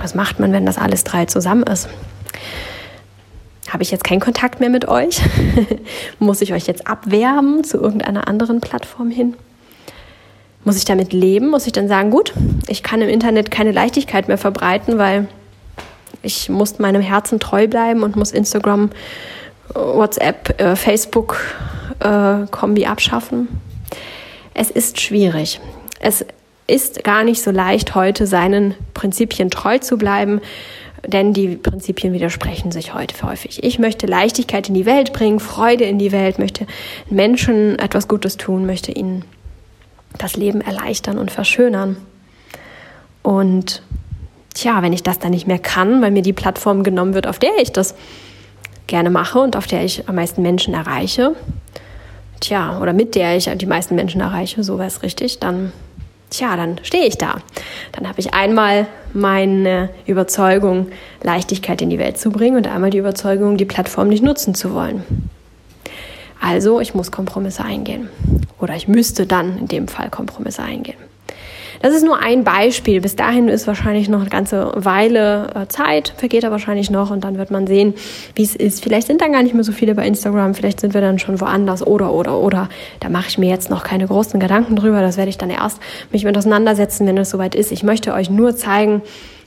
was 0.00 0.14
macht 0.14 0.38
man, 0.38 0.52
wenn 0.52 0.64
das 0.64 0.78
alles 0.78 1.02
drei 1.02 1.24
zusammen 1.26 1.64
ist? 1.64 1.88
Habe 3.68 3.82
ich 3.82 3.90
jetzt 3.90 4.04
keinen 4.04 4.20
Kontakt 4.20 4.60
mehr 4.60 4.70
mit 4.70 4.86
euch? 4.86 5.20
Muss 6.20 6.40
ich 6.40 6.52
euch 6.52 6.66
jetzt 6.66 6.86
abwerben 6.86 7.64
zu 7.64 7.78
irgendeiner 7.78 8.28
anderen 8.28 8.60
Plattform 8.60 9.10
hin? 9.10 9.34
Muss 10.64 10.76
ich 10.76 10.84
damit 10.84 11.12
leben? 11.12 11.50
Muss 11.50 11.66
ich 11.66 11.72
dann 11.72 11.88
sagen, 11.88 12.10
gut, 12.10 12.32
ich 12.68 12.84
kann 12.84 13.00
im 13.00 13.08
Internet 13.08 13.50
keine 13.50 13.72
Leichtigkeit 13.72 14.28
mehr 14.28 14.38
verbreiten, 14.38 14.98
weil 14.98 15.26
ich 16.22 16.48
muss 16.48 16.78
meinem 16.78 17.02
Herzen 17.02 17.40
treu 17.40 17.66
bleiben 17.68 18.02
und 18.02 18.16
muss 18.16 18.32
Instagram, 18.32 18.90
WhatsApp, 19.74 20.60
äh, 20.60 20.76
Facebook 20.76 21.38
äh, 22.00 22.46
Kombi 22.50 22.86
abschaffen. 22.86 23.48
Es 24.54 24.70
ist 24.70 25.00
schwierig. 25.00 25.60
Es 26.00 26.24
ist 26.66 27.04
gar 27.04 27.24
nicht 27.24 27.42
so 27.42 27.50
leicht, 27.50 27.94
heute 27.94 28.26
seinen 28.26 28.74
Prinzipien 28.94 29.50
treu 29.50 29.78
zu 29.78 29.98
bleiben, 29.98 30.40
denn 31.06 31.32
die 31.32 31.56
Prinzipien 31.56 32.12
widersprechen 32.12 32.70
sich 32.70 32.94
heute 32.94 33.20
häufig. 33.22 33.62
Ich 33.64 33.78
möchte 33.78 34.06
Leichtigkeit 34.06 34.68
in 34.68 34.74
die 34.74 34.86
Welt 34.86 35.12
bringen, 35.12 35.40
Freude 35.40 35.84
in 35.84 35.98
die 35.98 36.12
Welt, 36.12 36.38
möchte 36.38 36.66
Menschen 37.10 37.78
etwas 37.78 38.06
Gutes 38.06 38.36
tun, 38.36 38.66
möchte 38.66 38.92
ihnen 38.92 39.24
das 40.18 40.36
Leben 40.36 40.60
erleichtern 40.60 41.18
und 41.18 41.30
verschönern. 41.30 41.96
Und 43.22 43.82
tja, 44.54 44.82
wenn 44.82 44.92
ich 44.92 45.02
das 45.02 45.18
dann 45.18 45.30
nicht 45.30 45.46
mehr 45.46 45.58
kann, 45.58 46.02
weil 46.02 46.10
mir 46.10 46.22
die 46.22 46.32
Plattform 46.32 46.82
genommen 46.82 47.14
wird, 47.14 47.26
auf 47.26 47.38
der 47.38 47.50
ich 47.60 47.72
das 47.72 47.94
gerne 48.86 49.10
mache 49.10 49.38
und 49.38 49.56
auf 49.56 49.66
der 49.66 49.84
ich 49.84 50.08
am 50.08 50.16
meisten 50.16 50.42
Menschen 50.42 50.74
erreiche, 50.74 51.34
tja, 52.40 52.78
oder 52.80 52.92
mit 52.92 53.14
der 53.14 53.36
ich 53.36 53.50
die 53.54 53.66
meisten 53.66 53.94
Menschen 53.94 54.20
erreiche, 54.20 54.62
so 54.62 54.78
wäre 54.78 54.88
es 54.88 55.02
richtig, 55.02 55.38
dann, 55.38 55.72
tja, 56.30 56.56
dann 56.56 56.80
stehe 56.82 57.06
ich 57.06 57.16
da. 57.16 57.36
Dann 57.92 58.08
habe 58.08 58.20
ich 58.20 58.34
einmal 58.34 58.86
meine 59.12 59.90
Überzeugung, 60.06 60.88
Leichtigkeit 61.22 61.80
in 61.80 61.90
die 61.90 61.98
Welt 61.98 62.18
zu 62.18 62.30
bringen 62.30 62.56
und 62.56 62.66
einmal 62.66 62.90
die 62.90 62.98
Überzeugung, 62.98 63.56
die 63.56 63.64
Plattform 63.64 64.08
nicht 64.08 64.22
nutzen 64.22 64.54
zu 64.54 64.74
wollen. 64.74 65.04
Also, 66.40 66.80
ich 66.80 66.92
muss 66.92 67.12
Kompromisse 67.12 67.64
eingehen. 67.64 68.08
Oder 68.58 68.74
ich 68.74 68.88
müsste 68.88 69.26
dann 69.26 69.58
in 69.58 69.68
dem 69.68 69.86
Fall 69.86 70.10
Kompromisse 70.10 70.62
eingehen. 70.62 70.98
Das 71.82 71.94
ist 71.94 72.04
nur 72.04 72.20
ein 72.20 72.44
Beispiel. 72.44 73.00
Bis 73.00 73.16
dahin 73.16 73.48
ist 73.48 73.66
wahrscheinlich 73.66 74.08
noch 74.08 74.20
eine 74.20 74.30
ganze 74.30 74.70
Weile 74.76 75.50
äh, 75.54 75.66
Zeit, 75.66 76.14
vergeht 76.16 76.44
da 76.44 76.52
wahrscheinlich 76.52 76.90
noch 76.90 77.10
und 77.10 77.24
dann 77.24 77.36
wird 77.38 77.50
man 77.50 77.66
sehen, 77.66 77.94
wie 78.36 78.44
es 78.44 78.54
ist. 78.54 78.82
Vielleicht 78.82 79.08
sind 79.08 79.20
dann 79.20 79.32
gar 79.32 79.42
nicht 79.42 79.52
mehr 79.52 79.64
so 79.64 79.72
viele 79.72 79.96
bei 79.96 80.06
Instagram, 80.06 80.54
vielleicht 80.54 80.80
sind 80.80 80.94
wir 80.94 81.00
dann 81.00 81.18
schon 81.18 81.40
woanders 81.40 81.84
oder 81.84 82.12
oder 82.12 82.38
oder. 82.38 82.68
Da 83.00 83.08
mache 83.08 83.26
ich 83.28 83.36
mir 83.36 83.50
jetzt 83.50 83.68
noch 83.68 83.82
keine 83.82 84.06
großen 84.06 84.38
Gedanken 84.38 84.76
drüber. 84.76 85.00
Das 85.00 85.16
werde 85.16 85.30
ich 85.30 85.38
dann 85.38 85.50
erst 85.50 85.80
mich 86.12 86.24
mit 86.24 86.38
auseinandersetzen, 86.38 87.06
wenn 87.06 87.18
es 87.18 87.30
soweit 87.30 87.56
ist. 87.56 87.72
Ich 87.72 87.82
möchte 87.82 88.14
euch 88.14 88.30
nur 88.30 88.54
zeigen, 88.54 89.02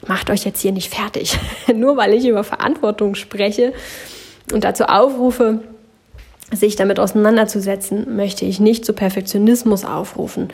macht 0.06 0.30
euch 0.30 0.44
jetzt 0.44 0.62
hier 0.62 0.74
nicht 0.74 0.94
fertig. 0.94 1.40
nur 1.74 1.96
weil 1.96 2.14
ich 2.14 2.28
über 2.28 2.44
Verantwortung 2.44 3.16
spreche 3.16 3.72
und 4.52 4.66
dazu 4.66 4.84
aufrufe, 4.84 5.62
sich 6.52 6.76
damit 6.76 7.00
auseinanderzusetzen, 7.00 8.16
möchte 8.16 8.46
ich 8.46 8.60
nicht 8.60 8.86
zu 8.86 8.94
Perfektionismus 8.94 9.84
aufrufen. 9.84 10.50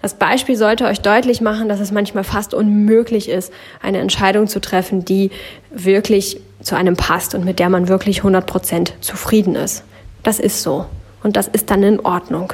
Das 0.00 0.14
Beispiel 0.14 0.56
sollte 0.56 0.84
euch 0.86 1.00
deutlich 1.00 1.40
machen, 1.40 1.68
dass 1.68 1.80
es 1.80 1.90
manchmal 1.90 2.24
fast 2.24 2.54
unmöglich 2.54 3.28
ist, 3.28 3.52
eine 3.82 3.98
Entscheidung 3.98 4.46
zu 4.46 4.60
treffen, 4.60 5.04
die 5.04 5.30
wirklich 5.70 6.40
zu 6.60 6.76
einem 6.76 6.96
passt 6.96 7.34
und 7.34 7.44
mit 7.44 7.58
der 7.58 7.68
man 7.68 7.88
wirklich 7.88 8.18
100 8.18 8.46
Prozent 8.46 8.94
zufrieden 9.00 9.56
ist. 9.56 9.82
Das 10.22 10.38
ist 10.38 10.62
so. 10.62 10.86
Und 11.24 11.36
das 11.36 11.48
ist 11.48 11.70
dann 11.70 11.82
in 11.82 12.00
Ordnung. 12.00 12.52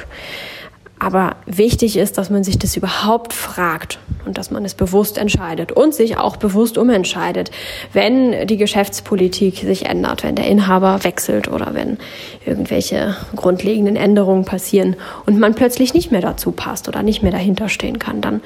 Aber 0.97 1.35
wichtig 1.45 1.95
ist, 1.95 2.17
dass 2.17 2.29
man 2.29 2.43
sich 2.43 2.59
das 2.59 2.75
überhaupt 2.75 3.33
fragt 3.33 3.99
und 4.25 4.37
dass 4.37 4.51
man 4.51 4.65
es 4.65 4.73
bewusst 4.73 5.17
entscheidet 5.17 5.71
und 5.71 5.93
sich 5.93 6.17
auch 6.17 6.37
bewusst 6.37 6.77
umentscheidet, 6.77 7.51
wenn 7.93 8.47
die 8.47 8.57
Geschäftspolitik 8.57 9.57
sich 9.57 9.85
ändert, 9.85 10.23
wenn 10.23 10.35
der 10.35 10.47
Inhaber 10.47 11.03
wechselt 11.03 11.47
oder 11.47 11.73
wenn 11.73 11.97
irgendwelche 12.45 13.15
grundlegenden 13.35 13.95
Änderungen 13.95 14.45
passieren 14.45 14.95
und 15.25 15.39
man 15.39 15.55
plötzlich 15.55 15.93
nicht 15.93 16.11
mehr 16.11 16.21
dazu 16.21 16.51
passt 16.51 16.87
oder 16.87 17.03
nicht 17.03 17.23
mehr 17.23 17.31
dahinter 17.31 17.69
stehen 17.69 17.99
kann, 17.99 18.21
dann 18.21 18.41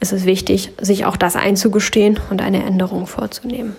ist 0.00 0.12
es 0.12 0.24
wichtig, 0.24 0.70
sich 0.80 1.04
auch 1.04 1.16
das 1.16 1.36
einzugestehen 1.36 2.20
und 2.30 2.40
eine 2.40 2.64
Änderung 2.64 3.06
vorzunehmen. 3.06 3.76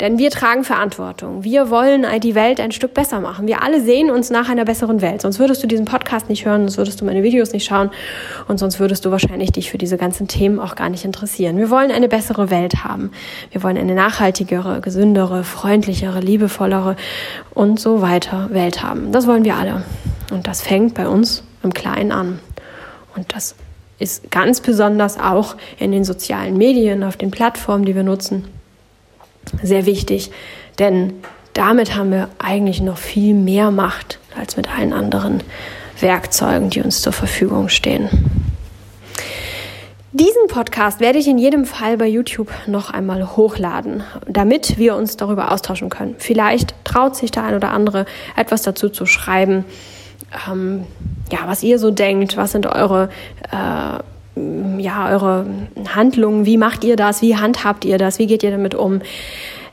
Denn 0.00 0.18
wir 0.18 0.30
tragen 0.30 0.62
Verantwortung. 0.62 1.42
Wir 1.42 1.70
wollen 1.70 2.04
die 2.20 2.34
Welt 2.34 2.60
ein 2.60 2.70
Stück 2.70 2.92
besser 2.92 3.20
machen. 3.20 3.46
Wir 3.46 3.62
alle 3.62 3.80
sehen 3.80 4.10
uns 4.10 4.28
nach 4.28 4.50
einer 4.50 4.66
besseren 4.66 5.00
Welt. 5.00 5.22
Sonst 5.22 5.38
würdest 5.38 5.62
du 5.62 5.66
diesen 5.66 5.86
Podcast 5.86 6.28
nicht 6.28 6.44
hören, 6.44 6.62
sonst 6.62 6.76
würdest 6.76 7.00
du 7.00 7.06
meine 7.06 7.22
Videos 7.22 7.52
nicht 7.52 7.64
schauen 7.64 7.90
und 8.46 8.58
sonst 8.58 8.78
würdest 8.78 9.06
du 9.06 9.10
wahrscheinlich 9.10 9.52
dich 9.52 9.70
für 9.70 9.78
diese 9.78 9.96
ganzen 9.96 10.28
Themen 10.28 10.60
auch 10.60 10.74
gar 10.74 10.90
nicht 10.90 11.06
interessieren. 11.06 11.56
Wir 11.56 11.70
wollen 11.70 11.90
eine 11.90 12.08
bessere 12.08 12.50
Welt 12.50 12.84
haben. 12.84 13.10
Wir 13.52 13.62
wollen 13.62 13.78
eine 13.78 13.94
nachhaltigere, 13.94 14.82
gesündere, 14.82 15.44
freundlichere, 15.44 16.20
liebevollere 16.20 16.96
und 17.54 17.80
so 17.80 18.02
weiter 18.02 18.50
Welt 18.50 18.82
haben. 18.82 19.12
Das 19.12 19.26
wollen 19.26 19.46
wir 19.46 19.54
alle. 19.54 19.82
Und 20.30 20.46
das 20.46 20.60
fängt 20.60 20.92
bei 20.92 21.08
uns 21.08 21.42
im 21.62 21.72
Kleinen 21.72 22.12
an. 22.12 22.38
Und 23.14 23.34
das 23.34 23.54
ist 23.98 24.30
ganz 24.30 24.60
besonders 24.60 25.18
auch 25.18 25.56
in 25.78 25.90
den 25.90 26.04
sozialen 26.04 26.58
Medien, 26.58 27.02
auf 27.02 27.16
den 27.16 27.30
Plattformen, 27.30 27.86
die 27.86 27.94
wir 27.94 28.02
nutzen, 28.02 28.44
sehr 29.62 29.86
wichtig. 29.86 30.30
Denn 30.78 31.14
damit 31.52 31.96
haben 31.96 32.10
wir 32.10 32.28
eigentlich 32.38 32.80
noch 32.80 32.98
viel 32.98 33.34
mehr 33.34 33.70
Macht 33.70 34.18
als 34.38 34.56
mit 34.56 34.68
allen 34.68 34.92
anderen 34.92 35.42
Werkzeugen, 36.00 36.70
die 36.70 36.82
uns 36.82 37.00
zur 37.00 37.12
Verfügung 37.12 37.68
stehen. 37.68 38.08
Diesen 40.12 40.46
Podcast 40.48 41.00
werde 41.00 41.18
ich 41.18 41.28
in 41.28 41.36
jedem 41.36 41.66
Fall 41.66 41.98
bei 41.98 42.06
YouTube 42.06 42.50
noch 42.66 42.90
einmal 42.90 43.36
hochladen, 43.36 44.02
damit 44.26 44.78
wir 44.78 44.96
uns 44.96 45.18
darüber 45.18 45.52
austauschen 45.52 45.90
können. 45.90 46.14
Vielleicht 46.18 46.74
traut 46.84 47.16
sich 47.16 47.30
der 47.30 47.44
ein 47.44 47.54
oder 47.54 47.70
andere 47.70 48.06
etwas 48.34 48.62
dazu 48.62 48.88
zu 48.88 49.04
schreiben, 49.04 49.66
ähm, 50.50 50.86
ja, 51.30 51.40
was 51.46 51.62
ihr 51.62 51.78
so 51.78 51.90
denkt, 51.90 52.36
was 52.36 52.52
sind 52.52 52.66
eure 52.66 53.10
äh, 53.50 54.02
ja, 54.78 55.10
eure 55.10 55.46
Handlungen, 55.94 56.44
wie 56.44 56.58
macht 56.58 56.84
ihr 56.84 56.96
das, 56.96 57.22
wie 57.22 57.36
handhabt 57.36 57.84
ihr 57.84 57.98
das, 57.98 58.18
wie 58.18 58.26
geht 58.26 58.42
ihr 58.42 58.50
damit 58.50 58.74
um? 58.74 59.00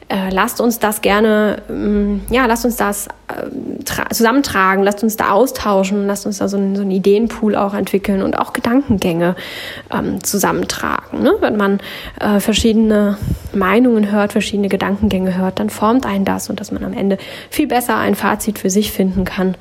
Äh, 0.10 0.30
lasst 0.32 0.62
uns 0.62 0.80
das 0.80 1.02
gerne, 1.02 1.62
ähm, 1.69 2.21
ja, 2.30 2.45
lasst 2.45 2.65
uns 2.65 2.76
das 2.76 3.08
äh, 3.28 3.84
zusammentragen, 4.13 4.84
lasst 4.84 5.04
uns 5.04 5.15
da 5.15 5.32
austauschen, 5.32 6.08
lasst 6.08 6.26
uns 6.26 6.38
da 6.38 6.47
so, 6.47 6.58
ein, 6.58 6.76
so 6.76 6.82
einen 6.82 6.91
Ideenpool 6.91 7.56
auch 7.56 7.73
entwickeln 7.73 8.21
und 8.21 8.38
auch 8.38 8.54
Gedankengänge 8.54 9.36
ähm, 9.91 10.23
zusammentragen. 10.23 11.23
Ne? 11.23 11.34
Wenn 11.39 11.58
man 11.58 11.80
äh, 12.19 12.39
verschiedene 12.39 13.17
Meinungen 13.54 14.12
hört, 14.12 14.34
verschiedene 14.34 14.67
Gedankengänge 14.67 15.38
hört, 15.38 15.60
dann 15.60 15.69
formt 15.69 16.06
einen 16.06 16.26
das 16.26 16.49
und 16.49 16.60
dass 16.60 16.71
man 16.71 16.84
am 16.84 16.93
Ende 16.93 17.17
viel 17.49 17.67
besser 17.67 17.97
ein 17.97 18.15
Fazit 18.15 18.60
für 18.60 18.69
sich 18.69 18.91
finden 18.91 19.23
kann 19.23 19.56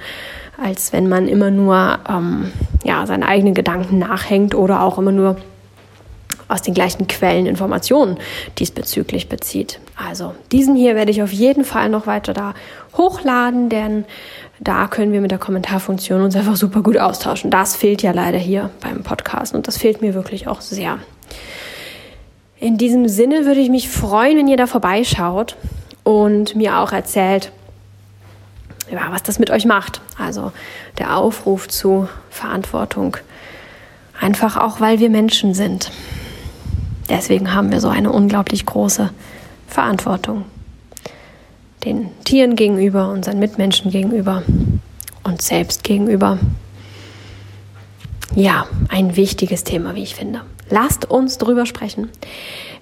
als 0.62 0.92
wenn 0.92 1.09
man 1.09 1.29
immer 1.29 1.51
nur 1.51 1.98
ähm, 2.09 2.53
ja, 2.85 3.07
seine 3.07 3.27
eigenen 3.27 3.55
Gedanken 3.55 3.98
nachhängt 3.98 4.55
oder 4.55 4.83
auch 4.83 4.98
immer 4.98 5.12
nur 5.12 5.37
aus 6.48 6.62
den 6.62 6.75
gleichen 6.75 7.07
Quellen 7.07 7.46
Informationen 7.46 8.18
diesbezüglich 8.59 9.29
bezieht. 9.29 9.81
Also 9.96 10.35
diesen 10.53 10.75
hier 10.75 10.94
werde 10.94 11.11
ich 11.11 11.22
auf 11.22 11.33
jeden 11.33 11.64
Fall 11.64 11.88
noch 11.88 12.07
weiter 12.07 12.35
da 12.35 12.55
hochladen, 12.96 13.68
denn 13.68 14.05
da 14.61 14.87
können 14.87 15.12
wir 15.12 15.20
mit 15.20 15.31
der 15.31 15.38
Kommentarfunktion 15.38 16.22
uns 16.22 16.37
einfach 16.37 16.57
super 16.57 16.83
gut 16.83 16.98
austauschen. 16.98 17.51
Das 17.51 17.75
fehlt 17.75 18.03
ja 18.03 18.12
leider 18.12 18.38
hier 18.38 18.70
beim 18.81 19.03
Podcast 19.03 19.55
und 19.55 19.66
das 19.66 19.79
fehlt 19.79 20.03
mir 20.03 20.14
wirklich 20.14 20.46
auch 20.46 20.61
sehr. 20.61 20.98
In 22.61 22.77
diesem 22.77 23.09
Sinne 23.09 23.44
würde 23.44 23.61
ich 23.61 23.70
mich 23.70 23.88
freuen, 23.88 24.37
wenn 24.37 24.46
ihr 24.46 24.57
da 24.57 24.66
vorbeischaut 24.66 25.57
und 26.05 26.55
mir 26.55 26.79
auch 26.79 26.92
erzählt, 26.92 27.51
ja, 28.92 29.11
was 29.11 29.22
das 29.22 29.38
mit 29.38 29.50
euch 29.50 29.64
macht. 29.64 30.00
Also 30.18 30.52
der 30.98 31.16
Aufruf 31.16 31.68
zu 31.68 32.09
Verantwortung. 32.31 33.16
Einfach 34.20 34.57
auch, 34.57 34.81
weil 34.81 35.00
wir 35.00 35.11
Menschen 35.11 35.55
sind. 35.55 35.90
Deswegen 37.09 37.52
haben 37.55 37.72
wir 37.72 37.81
so 37.81 37.88
eine 37.88 38.12
unglaublich 38.12 38.64
große 38.66 39.11
Verantwortung. 39.66 40.44
Den 41.85 42.11
Tieren 42.24 42.55
gegenüber, 42.55 43.09
unseren 43.09 43.38
Mitmenschen 43.38 43.90
gegenüber, 43.90 44.44
uns 45.24 45.46
selbst 45.46 45.83
gegenüber. 45.83 46.38
Ja, 48.35 48.66
ein 48.88 49.16
wichtiges 49.16 49.64
Thema, 49.64 49.94
wie 49.94 50.02
ich 50.02 50.14
finde. 50.14 50.42
Lasst 50.70 51.11
uns 51.11 51.38
drüber 51.38 51.66
sprechen. 51.66 52.09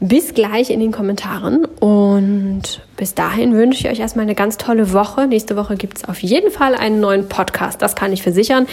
Bis 0.03 0.33
gleich 0.33 0.71
in 0.71 0.81
den 0.81 0.93
Kommentaren 0.93 1.67
und 1.67 2.81
bis 2.97 3.15
dahin 3.15 3.55
wünsche 3.55 3.81
ich 3.81 3.93
euch 3.93 4.01
erstmal 4.01 4.23
eine 4.23 4.35
ganz 4.35 4.57
tolle 4.57 4.95
Woche. 4.95 5.27
Nächste 5.27 5.57
Woche 5.57 5.77
gibt 5.77 5.99
es 5.99 6.05
auf 6.07 6.23
jeden 6.23 6.51
Fall 6.51 6.75
einen 6.75 7.01
neuen 7.01 7.29
Podcast, 7.29 7.83
das 7.83 7.95
kann 7.97 8.11
ich 8.11 8.23
versichern. 8.23 8.67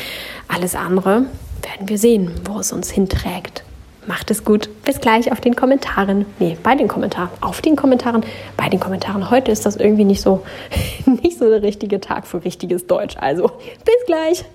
Alles 0.48 0.74
andere 0.74 1.26
werden 1.63 1.90
wir 1.90 1.98
sehen, 1.98 2.32
wo 2.46 2.60
es 2.60 2.72
uns 2.72 2.90
hinträgt. 2.90 3.66
Macht 4.06 4.32
es 4.32 4.46
gut. 4.46 4.70
Bis 4.86 5.02
gleich 5.02 5.30
auf 5.34 5.42
den 5.42 5.54
Kommentaren. 5.54 6.26
Nee, 6.40 6.58
bei 6.63 6.76
den 6.76 6.88
Kommentaren. 6.88 7.30
Auf 7.42 7.60
den 7.60 7.76
Kommentaren. 7.76 8.24
Bei 8.56 8.70
den 8.70 8.80
Kommentaren. 8.80 9.30
Heute 9.30 9.52
ist 9.52 9.66
das 9.66 9.76
irgendwie 9.76 10.06
nicht 10.06 10.22
so, 10.22 10.46
nicht 11.06 11.38
so 11.38 11.50
der 11.50 11.62
richtige 11.62 12.00
Tag 12.00 12.26
für 12.26 12.46
richtiges 12.46 12.88
Deutsch. 12.88 13.18
Also, 13.20 13.52
bis 13.84 14.06
gleich. 14.06 14.46